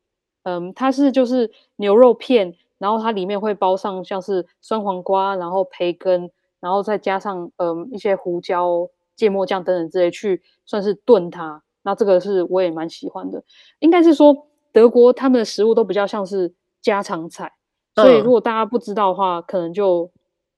[0.43, 8.89] 嗯，它是就是牛肉片，然后它里面会包上像是酸黄瓜，然后培根，然后再加上嗯一些胡椒。
[9.17, 13.43] 芥末酱等等之类去算是炖它，那这个是我也蛮喜欢的。
[13.79, 17.51] 应该是说德国他们的食物都比较像是家常菜，
[17.95, 20.11] 所以如果大家不知道的话，可能就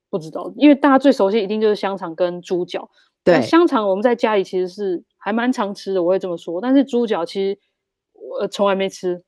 [0.10, 2.90] 不知道，因为大家最熟悉一定就是香肠跟猪脚。
[3.24, 6.60] 对，香肠我们在家里其实是还蛮常吃的，我会这么说。
[6.62, 7.60] 但是猪脚其实
[8.14, 9.22] 我从来没吃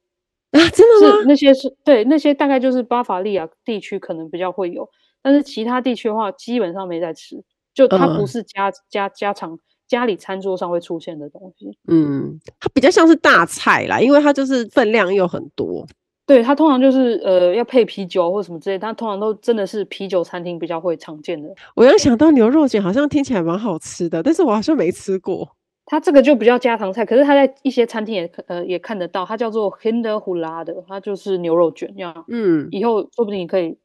[0.51, 1.17] 啊，真的吗？
[1.17, 4.89] 是那些是对那些大概就是巴伐利亚地区可能比较会有，
[5.21, 7.43] 但是其他地区的话基本上没在吃。
[7.73, 9.57] 就它不是家、嗯、家家常
[9.87, 15.87] 家里餐桌上会出现的东西，嗯，它比较像是大菜啦，因为它就是分量又很多。
[16.31, 21.53] 对，它通常就是呃要配啤酒或什么之类，它通常都真的是啤酒餐厅比较会常见的。
[21.75, 25.45] 我又想到牛肉卷，好像听起来蛮好吃的，但是我好像没吃过。
[25.85, 32.23] 它这个就比较家常菜，可是它在一些餐厅也呃也看得到，它叫做 Rinderroulade，它就是牛肉卷这样。
[32.29, 33.77] 嗯，以后说不定你可以，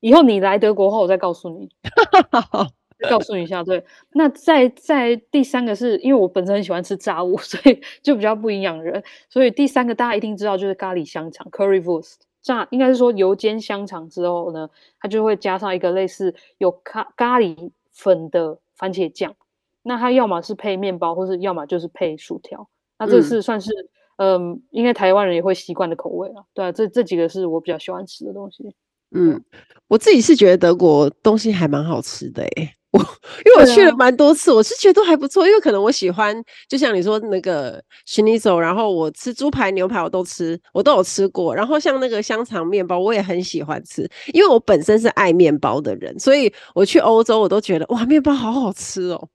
[0.00, 1.68] 以后你来德国后，我再告诉你。
[3.08, 9.02] 告诉你一下，对，那在在第三个是因为我本身很喜欢吃炸物， 所以就比较不营养人。
[9.28, 19.34] 所以第三个大家一定知道就是咖喱香肠 （Currywurst） 炸，应该是说油煎香肠之后呢，它就会加上一个类似有咖咖喱粉的番茄酱。
[19.82, 22.68] 那它要么是配面包，或是要么就是配薯条。
[22.98, 23.70] 那这是算是
[24.16, 26.44] 嗯，嗯，应该台湾人也会习惯的口味了。
[26.54, 28.74] 对啊，这这几个是我比较喜欢吃的东西。
[29.12, 29.40] 嗯，
[29.86, 32.72] 我自己是觉得德国东西还蛮好吃的诶、欸。
[32.96, 33.02] 我
[33.44, 35.46] 因为我去了蛮多次，啊，我是觉得都还不错。
[35.46, 36.34] 因为可能我喜欢，
[36.68, 41.54] 就像你说那个 Schnitzel，然后我吃猪排、牛排我都吃，我都有吃过。
[41.54, 49.28] 然后像那个香肠面包，我也很喜欢吃，因为我本身是爱面包的人，所以我去欧洲我都觉得哇，面包好好吃哦。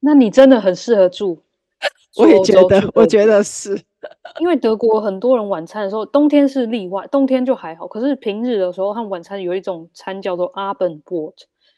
[0.00, 1.34] 那你真的很适合住，
[2.14, 3.80] 住，我也觉得，我觉得是，
[4.40, 7.86] 因为德国很多人晚餐的时候，冬天是例外，冬天就还好。
[7.86, 11.34] 可是平日的时候，他们晚餐有一种餐叫做 Abendbrot，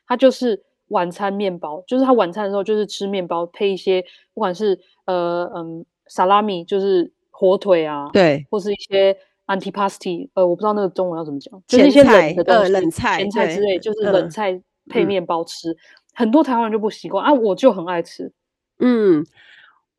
[0.06, 0.65] 它就是。
[0.88, 4.00] 晚餐面包就是他晚餐的时候就是吃面包配一些
[4.32, 9.16] 不管是呃嗯萨拉米就是火腿啊，对，或是一些
[9.46, 15.70] antipasti 呃我不知道那个中文要怎么讲，就是一些冷的东西，呃、冷菜、咸菜之类，就是冷菜配面包吃。
[15.70, 15.76] 嗯、
[16.14, 18.32] 很多台湾人就不习惯啊，我就很爱吃。
[18.78, 19.26] 嗯，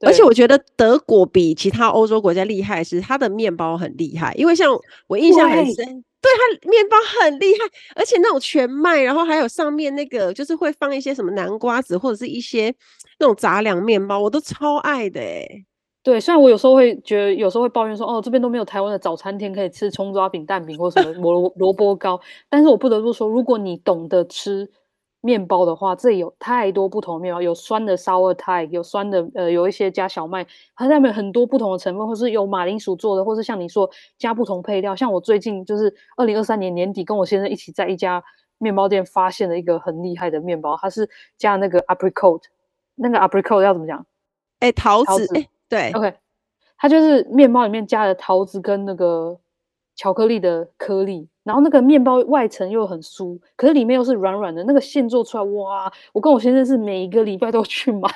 [0.01, 4.71] 而且我觉得德国比其他欧洲国家厉害是它的面包很厉害，因为像
[5.07, 6.03] 我印象很深。
[6.21, 7.65] 对，它面包很厉害，
[7.95, 12.73] 而且那种全麦，然后还有上面那个就是会放一些什么南瓜子或者是一些
[13.19, 15.47] 那种杂粮面包，我都超爱的哎。
[16.03, 24.69] 对，虽然我有时候会觉得，有时候会抱怨说，哦，这边都没有台湾的早餐店可以吃葱抓饼、蛋饼或什么 萝萝卜糕，但是我不得不说，如果你懂得吃。
[25.27, 34.95] 面包的话，这里有太多不同的面包，有酸的 Sauerteig，有酸的，呃，有一些加小麦，它上面很多不同的成分，或是有马铃薯做的，或是像你说加不同配料。
[34.95, 38.23] 像我最近就是二零二三年年底跟我先生一起在一家
[38.57, 42.41] 面包店发现了一个很厉害的面包，它是加那个 apricot，
[42.95, 43.99] 那个 apricot 要怎么讲？
[44.59, 46.13] 哎、欸，桃子，哎、欸，对，OK，
[46.77, 49.37] 它就是面包里面加了桃子跟那个。
[49.97, 54.63] 巧克力的颗粒，然后那个面包外层又很酥，可是里面又是软软的。
[54.63, 55.91] 那个馅做出来，哇！
[56.13, 58.07] 我跟我先生是每一个礼拜都去买，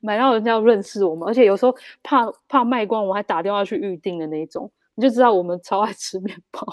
[0.00, 4.68] 买到人家要认识我们，而且有时候怕怕卖光，我还打电话去预定的那种。
[4.94, 6.66] 你就知道我们超爱吃面包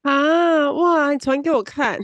[0.00, 0.72] 啊！
[0.72, 1.98] 哇，你传给我看。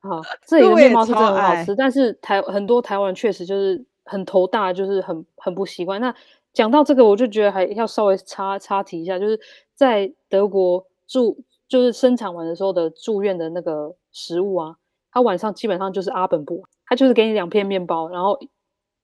[0.00, 6.00] 好， 这里的面包是真的很好吃，但是台很多台湾人确实就是很头大，就是很很不习惯。
[6.00, 6.12] 那
[6.52, 9.38] 讲到这个，我就觉得还要稍微插插题一下，就是
[9.76, 10.84] 在德国。
[11.06, 11.38] 住
[11.68, 14.76] 就是生产完的时候的住院的那个食物啊，
[15.10, 18.38] 他晚上基本上就是阿本布，他就是给你两片面包，然后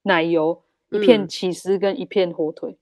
[0.02, 2.76] 奶油一片起司跟一片火腿，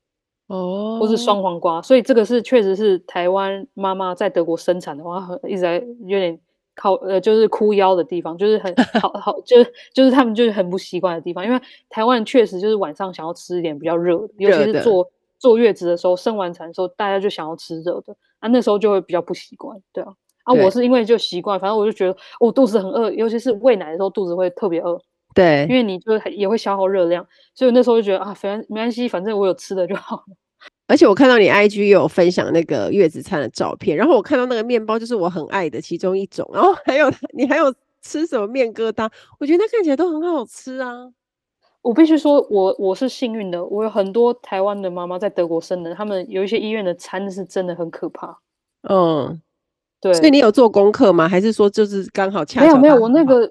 [0.46, 6.38] 哦、嗯，或是双黄瓜，所以这个是确实是台湾妈妈在德国生产的话，一直在有点
[6.74, 18.16] 靠呃，就是哭腰的地方，就是很 好好，就是就是他们就是很不习惯的地方，因为台湾确实就是晚上想要吃一点比较热的，尤其是坐坐月子的时候，生完产的时候，大家就想要吃热的。
[18.41, 20.12] 啊，那时候就会比较不习惯，对啊，
[20.45, 25.01] 啊，我是因为就习惯，反正我就觉得我肚子很饿，尤其是喂奶的时候肚子会特别饿，
[25.34, 30.36] 对，因为你就也会消耗热量，所以那时候就觉得啊，反正没关系，反正我有吃的就好了。
[30.89, 41.09] 而且我看到你 IG 有分享那个月子餐的照片，然后我看到那个面包就是我很爱的其中一种，然后还有你还有吃什么面疙瘩，我觉得它看起来都很好吃啊。
[41.89, 48.39] 我必须说，我我是幸运的，我有很多台湾的妈妈在德国生的，他们有一些医院的餐是真的很可怕。
[48.82, 49.41] 嗯，
[49.99, 50.12] 对。
[50.12, 51.26] 所以你有做功课吗？
[51.26, 52.66] 还是说就是刚好恰巧？
[52.66, 53.51] 没有没有，我那个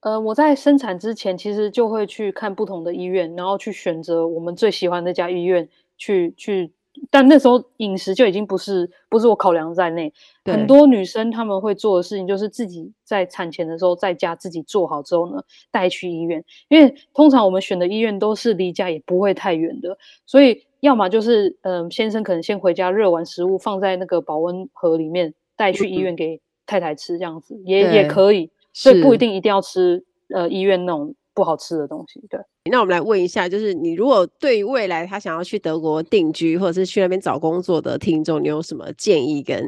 [0.00, 6.72] 呃，我在生产之前其实就会去看不同的医院，然后去选择我们最喜欢的那家医院去去。
[7.10, 10.12] 但那时候饮食就已经不是不是我考量在内，
[10.44, 32.40] 很多女生她们会做的事情就是自己在产前的时候在家自己做好之后呢，带去医院，因为通常我们选的医院都是离家也不会太远的，所以要么就是嗯、呃、先生可能先回家热完食物放在那个保温盒里面带去医院给太太吃，这样子也也可以，所以不一定一定要吃呃医院那种不好吃的东西，对。
[32.70, 39.64] 那我们来问一下，就是你如果对于未来他想要去德国定居，或者是去那边找工作的听众，你有什么建议跟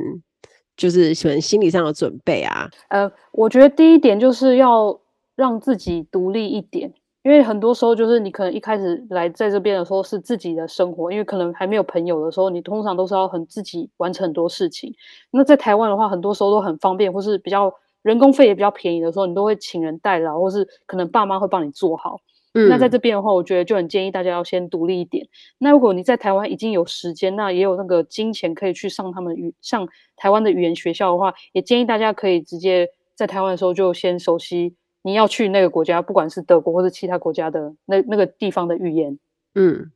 [0.77, 2.69] 就是什么心理上的准备啊？
[2.89, 5.01] 呃，我觉得第一点就是要
[5.35, 6.93] 让自己独立一点，
[7.25, 14.95] 因为很多时候就是你可能一开始来在这边的时候是自己的生活，因为可能还没有朋友的时候，你通常都是要很自己完成很多事情。
[15.33, 17.73] 那在台湾的话，很多时候都很方便，或是比较
[18.03, 22.21] 人工费也比较便宜的时候，你都会请人代劳，或是可能爸妈会帮你做好。
[22.61, 25.25] 嗯、那在这边的话，我觉得就很建议大家要先独立一点。
[25.59, 39.17] 那如果你在台湾已经有时间，那也有那个金钱可以去上他们语上台湾的语言学校的话，也建议大家可以直接在台湾的时候就先熟悉你要去那个国家，不管是德国或是其他国家的那那个地方的语言。
[39.55, 39.93] 嗯，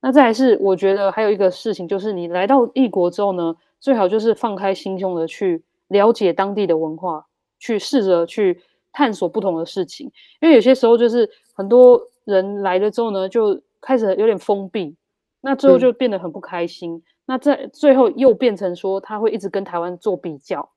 [0.00, 7.26] 那再来是我觉得还有一个事情，就是你来到异国之后呢，最好就是放开心胸的去了解当地的文化，
[7.58, 8.62] 去试着去。
[8.96, 14.96] 探索不同的事情，因为有些时候就是很多人来了之后呢，就开始有点封闭，
[15.42, 16.94] 那最后就变得很不开心。
[16.94, 20.70] 嗯、那在最后又变成说他会一直跟台湾做比较，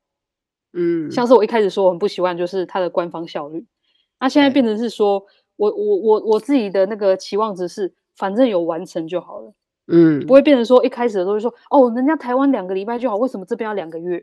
[0.74, 3.64] 嗯，像是我一开始说我很不喜欢就是他的官方效率，
[4.20, 5.24] 那现在变成是说
[5.56, 9.54] 我我我我自己的那个期望值是反正有完成就好了，
[9.88, 14.22] 嗯，不会变成说一开始的时候就说哦，人家台湾两个礼拜就好，为什么这边要两个月？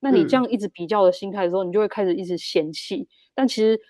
[0.00, 3.06] 那你这样一直比较的心态的时候，你就会开始一直嫌弃。
[3.34, 3.80] 但其实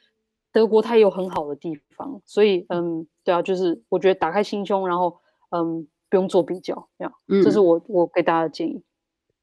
[0.52, 5.16] 德国它也有很好的地方，所以嗯，对啊，就是我觉得打开心胸，然后
[5.50, 8.82] 嗯，不用做比较，这样，嗯，这是我我给大家的建议。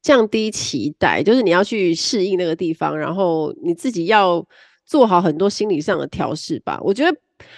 [0.02, 4.44] 降低期待，就是你要去适应那个地方，然后你自己要
[4.84, 6.80] 做好很多心理上的调试吧。
[6.84, 7.16] 我觉得，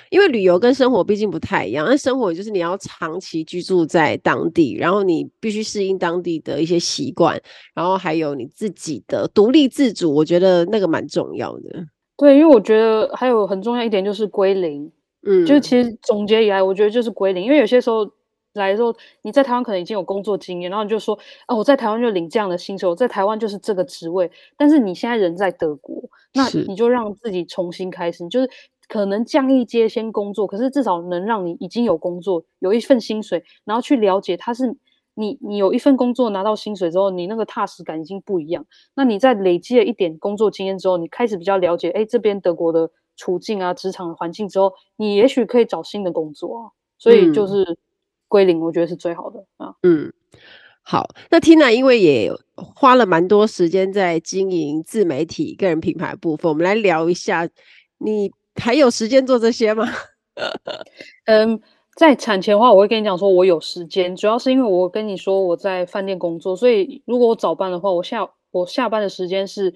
[0.10, 7.42] 因为旅游跟生活毕竟不太一样，那生活就是你要长期居住在当地，然后你必须适应当地的一些习惯，
[7.74, 11.86] 然后还有你自己的独立自主，我觉得那个蛮重要的。
[12.24, 14.90] 对，因为我觉得还有很重要一点就是归零，
[15.28, 17.44] 嗯，就是其实总结以来，我觉得就是归零。
[17.44, 18.10] 因为有些时候
[18.54, 24.32] 来的时候，你在台湾可能已经有工作经验，然后你就说，啊，我在台湾就领这样的薪水，我在台湾就是这个职位。
[24.56, 26.02] 但是你现在人在德国，
[26.34, 28.50] 那你就让自己重新开始，就是
[28.88, 34.74] 可能降一阶先工作，可是至少能让你已经有工作，有一份薪水，然后去了解它是。
[35.16, 38.66] 你你有一份工作拿到薪水之后，你那个踏实感已经不一样。
[38.96, 46.64] 那你在累积了一点工作经验之后，你开始比较了解，哎，这边德国的处境啊，职场的环境之后，你也许可以找新的工作啊。
[46.98, 47.78] 所以就是
[48.28, 49.76] 归零，我觉得是最好的啊。
[49.84, 50.12] 嗯，
[50.82, 51.08] 好。
[51.30, 57.48] 那 Tina 因为也花了蛮多时间在经营自媒体、个人品牌部分，我们来聊一下，
[58.00, 59.86] 你还有时间做这些吗？
[61.26, 61.60] 嗯。
[61.96, 69.72] 在产前的话，我会跟你讲说，我有时间，主要是因为我跟你说我在饭店工作，所以如果我早班的话，我下我下班的时间是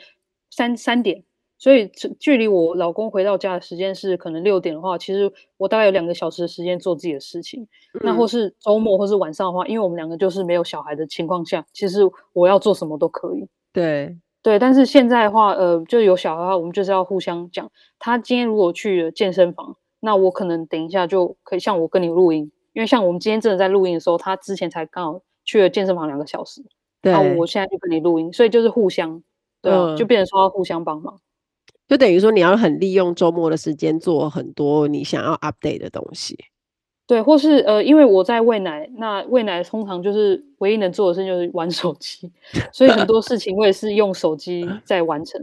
[0.50, 1.24] 三三点，
[1.60, 1.88] 所以
[2.20, 7.62] 距离我老公回到家的时间是可能六点的话，其实我大概有两个小时的时间做自己的事情。
[7.94, 12.02] 嗯、那或是周末或是晚上的话，因为我们两个就是没有小孩的情况下，其实
[12.34, 13.48] 我要做什么都可以。
[13.72, 17.72] 对对，但是现在的话，呃，就有小孩的话，我们就是要互相讲。
[18.00, 19.78] 他今天如果去了健身房。
[20.00, 26.64] 那我可能等一下就可以像我跟你录音，因为像我们今天真的在录音的时候，他之前才刚好去了健身房两个小时，
[27.02, 29.22] 对，然后我现在就跟你录音，所以就是互相，
[29.62, 31.20] 对啊，嗯，就变成说要互相帮忙，
[31.88, 36.38] 就等于说你要很利用周末的时间做很多你想要 update 的东西，
[37.08, 42.32] 对，或是呃，因为我在喂奶，那喂奶通常就是唯一能做的事情就是玩手机，
[42.72, 45.42] 所以很多事情我也是用手机在完成，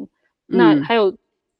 [0.48, 1.12] 嗯，那还有。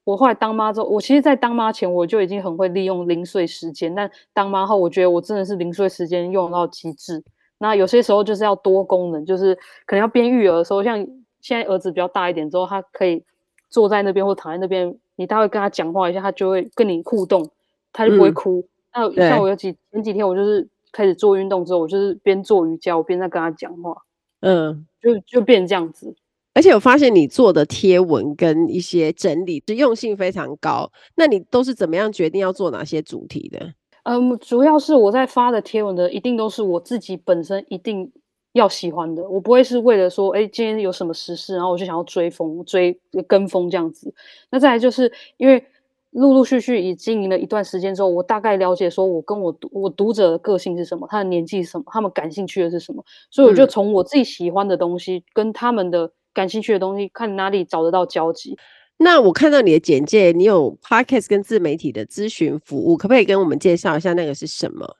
[0.04, 7.22] 我后来当妈之后，我其实，在当妈前我就已经很会利用零碎时间，但当妈后，我觉得我真的是零碎时间用到极致。
[7.58, 9.54] 那有些时候就是要多功能，就是
[9.86, 10.98] 可能要边育儿的时候，像
[11.40, 13.24] 现在儿子比较大一点之后，他可以
[13.70, 17.50] 坐在那边或躺在那边，你大概跟他讲话一下，他就会跟你互动。
[17.96, 18.58] 他就不会哭。
[18.90, 23.96] 嗯、那像我有几前几天，我就是开始做运动之后，我就是边做瑜伽，我边在跟他讲话，
[24.40, 26.12] 嗯，就就变这样子。
[26.54, 30.90] 而且我发现你做的贴文跟一些整理实用性非常高。
[31.16, 33.74] 那你都是怎么样决定要做哪些主题的？
[34.04, 38.12] 嗯，主要是我在发的贴文的，一定都是我自己本身一定
[38.52, 39.28] 要喜欢的。
[39.28, 44.14] 我不会是为了说，哎，今天有什么时事，然后我就想要追风、追跟风这样子。
[44.50, 45.64] 那再来就是因为
[46.10, 56.12] 陆陆续续已经营了一段时间之后，我大概了解说我跟我读我读者的个性是什么，他的年纪是什么，他们感兴趣的是什么，所以我就从我自己喜欢的东西跟他们的。
[56.34, 58.58] 感兴趣的东西，看哪里找得到交集。
[58.96, 64.96] 那我看到你的简介，你有 Podcast 跟自媒体的咨询服务，可不可以跟我们介绍一下那个是什么？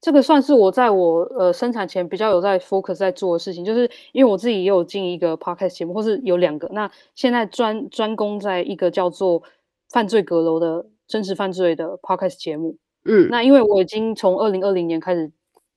[0.00, 6.68] 这个算是我在我呃生产前比较有在 focus 在做的事情，就是因为我自己也有进一个 Podcast 节目，或是有两个。
[6.72, 9.40] 那现在专专攻在一个叫做
[9.90, 12.76] 《犯罪阁楼》的真实犯罪的 Podcast 节目。
[13.04, 15.30] 嗯，那因为我已经从二零二零年开始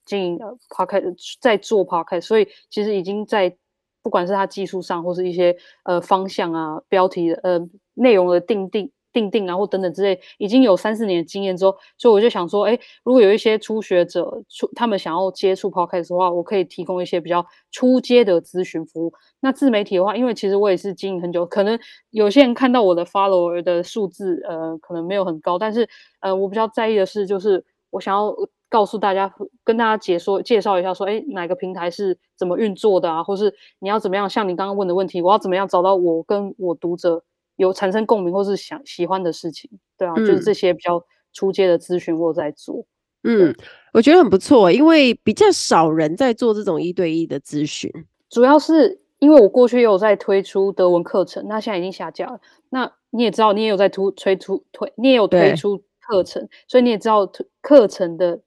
[0.04, 0.40] 经营
[0.70, 3.56] Podcast，在做 Podcast，所以其实已经在。
[4.04, 7.60] 不管是他技术上，或是一些呃方向啊、标题呃
[7.96, 19.14] 内容的定定、定定啊，或等等之类，已经有三四年的经验之后，所以我就想说，哎，如果有一些初学者出他们想要接触 Podcast 的话，我可以提供一些比较初阶的咨询服务。
[19.40, 21.80] 那自媒体的话，因为其实我也是经营很久，可能
[22.10, 25.88] 有些人看到我的 follower 的数字，呃，可能没有很高，但是
[26.20, 28.36] 呃，我比较在意的是，就是我想要。
[28.74, 29.32] 告诉大家，
[29.64, 33.24] 跟大家解说、介绍一下，说，哎，哪个平台是怎么运作的啊？
[33.24, 34.28] 或是你要怎么样？
[34.28, 37.24] 像你刚刚问的问题，我要怎么样找到我跟我读者
[37.56, 39.70] 有产生共鸣，或是想喜欢的事情？
[39.96, 42.84] 对啊，嗯、就是这些比较出街的咨询我在做。
[43.24, 43.56] 嗯，
[43.94, 47.92] 我觉得很不错，因为比较少人在做这种一对一的咨询。
[48.28, 52.42] 主要是因为我过去也有在推出德文课程，那现在已经下架了。
[52.72, 58.42] 那你也知道，你也有在推推出推，你也有推出课程，所以你也知道课程的。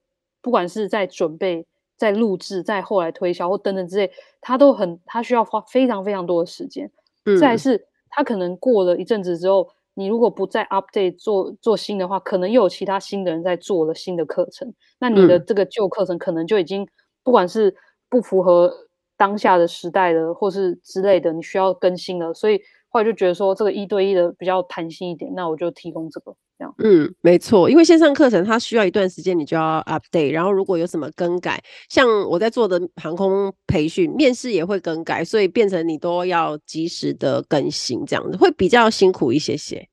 [0.47, 1.66] 不管是在准备、
[1.97, 4.09] 在录制、在后来推销或等等之类，
[4.40, 6.88] 他都很，他需要花非常非常多的时间。
[7.24, 16.86] 嗯，再来是，他可能过了一阵子之后，你如果不再 update 做做新的话，可能又有其他新的人在做了新的课程，那你的这个旧课程可能就已经
[17.24, 17.74] 不管是
[18.09, 18.72] 不符合
[19.16, 22.32] 当下的时代的，或是之类的，你需要更新了。
[22.32, 22.61] 所以
[22.97, 26.74] 后来就觉得说，这个一对一的比较弹性一点，那我就提供这个这样。
[26.78, 30.30] 嗯，没错，因为线上课程它需要一段时间，你就要 update。
[30.30, 39.86] 然后如果有什么更改，像我在做的航空培训，面试也会更改，所以变成你都要及时的更新，这样子会比较辛苦一些些。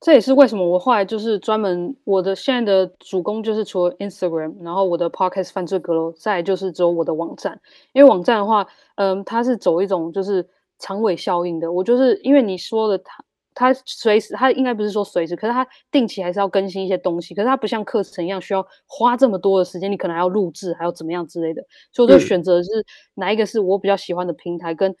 [0.00, 7.60] 这也是为什么我后来就是专门我的现在的主攻就是除了 Instagram，然后我的 Podcast 犯罪阁楼，再就是只有我的网站。
[7.92, 10.44] 因为网站的话，嗯，它是走一种就是
[10.78, 11.72] 长尾效应的。
[11.72, 13.24] 我就是因为你说的它。
[13.54, 17.34] 他随时，他应该不是说随时，可是他定期还是要更新一些东西。
[17.34, 21.60] 可是他不像课程一样需要花这么多的时间，你可能还要录制，还要怎么样之类的。
[21.90, 22.68] 所以我就选择是
[23.14, 24.94] 哪一个是我比较喜欢的平台，跟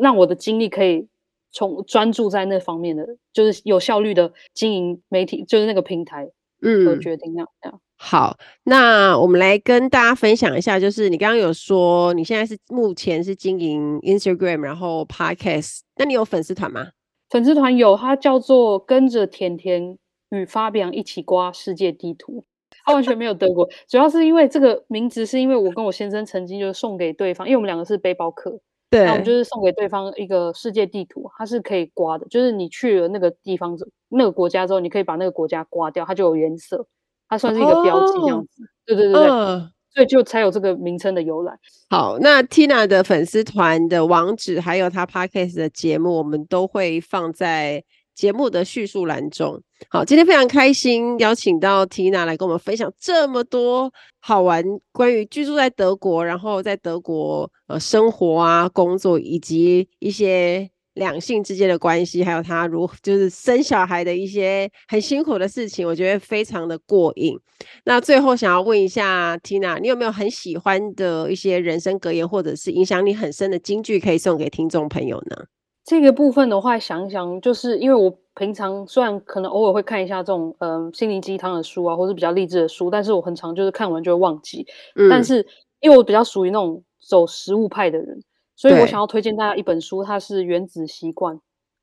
[0.00, 1.08] 让我的精力可以
[1.50, 6.30] 从专注在那方面的，就是有效率的经营媒体，就是那个平台。
[6.62, 7.80] 嗯，我决定那样。
[7.96, 16.88] 好，那我们来跟大家分享一下，就是你刚刚有说你现在是目前是经营 Instagram，然后 Podcast，那你有粉丝团吗？
[17.30, 19.96] 粉丝团有，它叫做跟着甜甜
[20.30, 22.44] 与 Fabian 一起刮世界地图，
[22.84, 33.76] 它完全没有德国，主要是因为这个名字是因为我跟我先生曾经就是送给对方，因为我们两个是背包客，对，那我们就是送给对方一个世界地图，它是可以刮的，就是你去了那个地方
[34.10, 36.86] 那个国家之后，你可以把那个国家刮掉，它就有颜色，
[37.34, 39.28] 它算是一个标记这样子，哦、对对对对。
[39.28, 41.56] 呃所以就才有这个名称的由来。
[41.88, 49.62] 好，那 Tina 的粉丝团的网址，还有她 Podcast 的节目，我们都会放在节目的叙述栏中。
[49.88, 60.68] 好，今天非常开心邀请到 Tina 来跟我们分享这么多好玩关于居住在德国，然后在德国呃生活啊、工作以及一些。
[60.94, 67.38] 两性之间的关系，还有他如就是生小孩的一些很辛苦的事情，我觉得非常的过瘾。
[67.84, 75.36] 那最后想要问一下 Tina，你有没有很喜欢的一些人生格言，或者是影响你很深的金句，可以送给听众朋友呢？
[75.84, 84.66] 这个部分的话，想一想，就是因为我平常虽然可能偶尔会看一下这种嗯、呃、心灵鸡汤的书啊，或是比较励志的书，但是我很常就是看完就会忘记。
[84.94, 85.46] 嗯、但是
[85.80, 88.22] 因为我比较属于那种走实务派的人。
[88.56, 91.36] 所以我想要推荐大家一本书，它是《原子习惯》。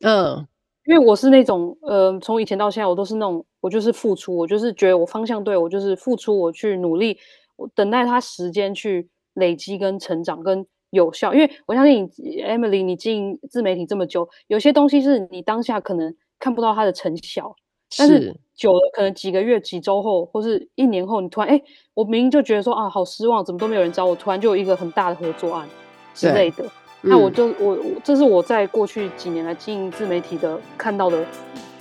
[0.04, 0.48] 嗯，
[0.86, 7.18] 因为我是那种，呃，从以前到现在，我都是那种，我就是付出，我就是觉得我方向对，我就是付出，我去努力，
[7.56, 11.34] 我等待它时间去累积跟成长跟有效。
[11.34, 17.56] 因为我相信你，Emily，你经营自媒体这么久，有些东西是你当下可能看不到它的成效，
[17.98, 21.62] 但是久了，可能几个月、几周后，或是一年后，你突然哎，
[21.94, 25.70] 我明明就觉得说啊，好失望，怎么都没有人找我，突然就有一个很大的合作案
[26.14, 26.66] 之类的。
[27.02, 31.26] 那我就我我，这是我在过去几年来经营自媒体的看到的，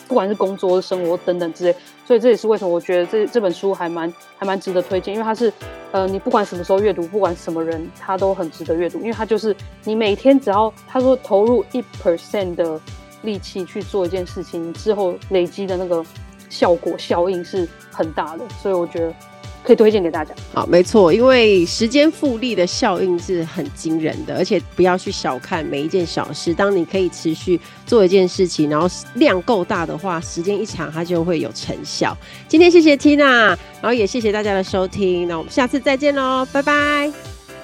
[0.09, 1.77] 不管是工作、生活等等之类。
[2.07, 5.53] 所以这也是为什么我觉得这这本书还蛮还蛮值得推荐，因为它是，
[5.93, 9.55] 呃，你不管什么时候阅读，不管什么人，它都很值得阅读，因为它就是
[9.85, 12.81] 你每天只要他说投入一 percent 的
[13.23, 16.03] 力气去做一件事情，之后累积的那个
[16.49, 19.15] 效果效应是很大的，所以我觉得。
[19.63, 20.35] 可以推荐给大家。
[20.53, 26.53] 好，没错，因为时间复利的效应是很惊人的，而且不要去小看每一件小事。
[26.55, 32.17] 当你可以持续做一件事情，然后量够大的话，时间一长，它就会有成效。
[32.49, 33.49] 今天谢谢 Tina，
[33.81, 35.29] 然后也谢谢大家的收听。
[35.29, 37.13] 那我们下次再见喽，拜拜，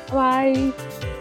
[0.09, 1.16] 拜拜。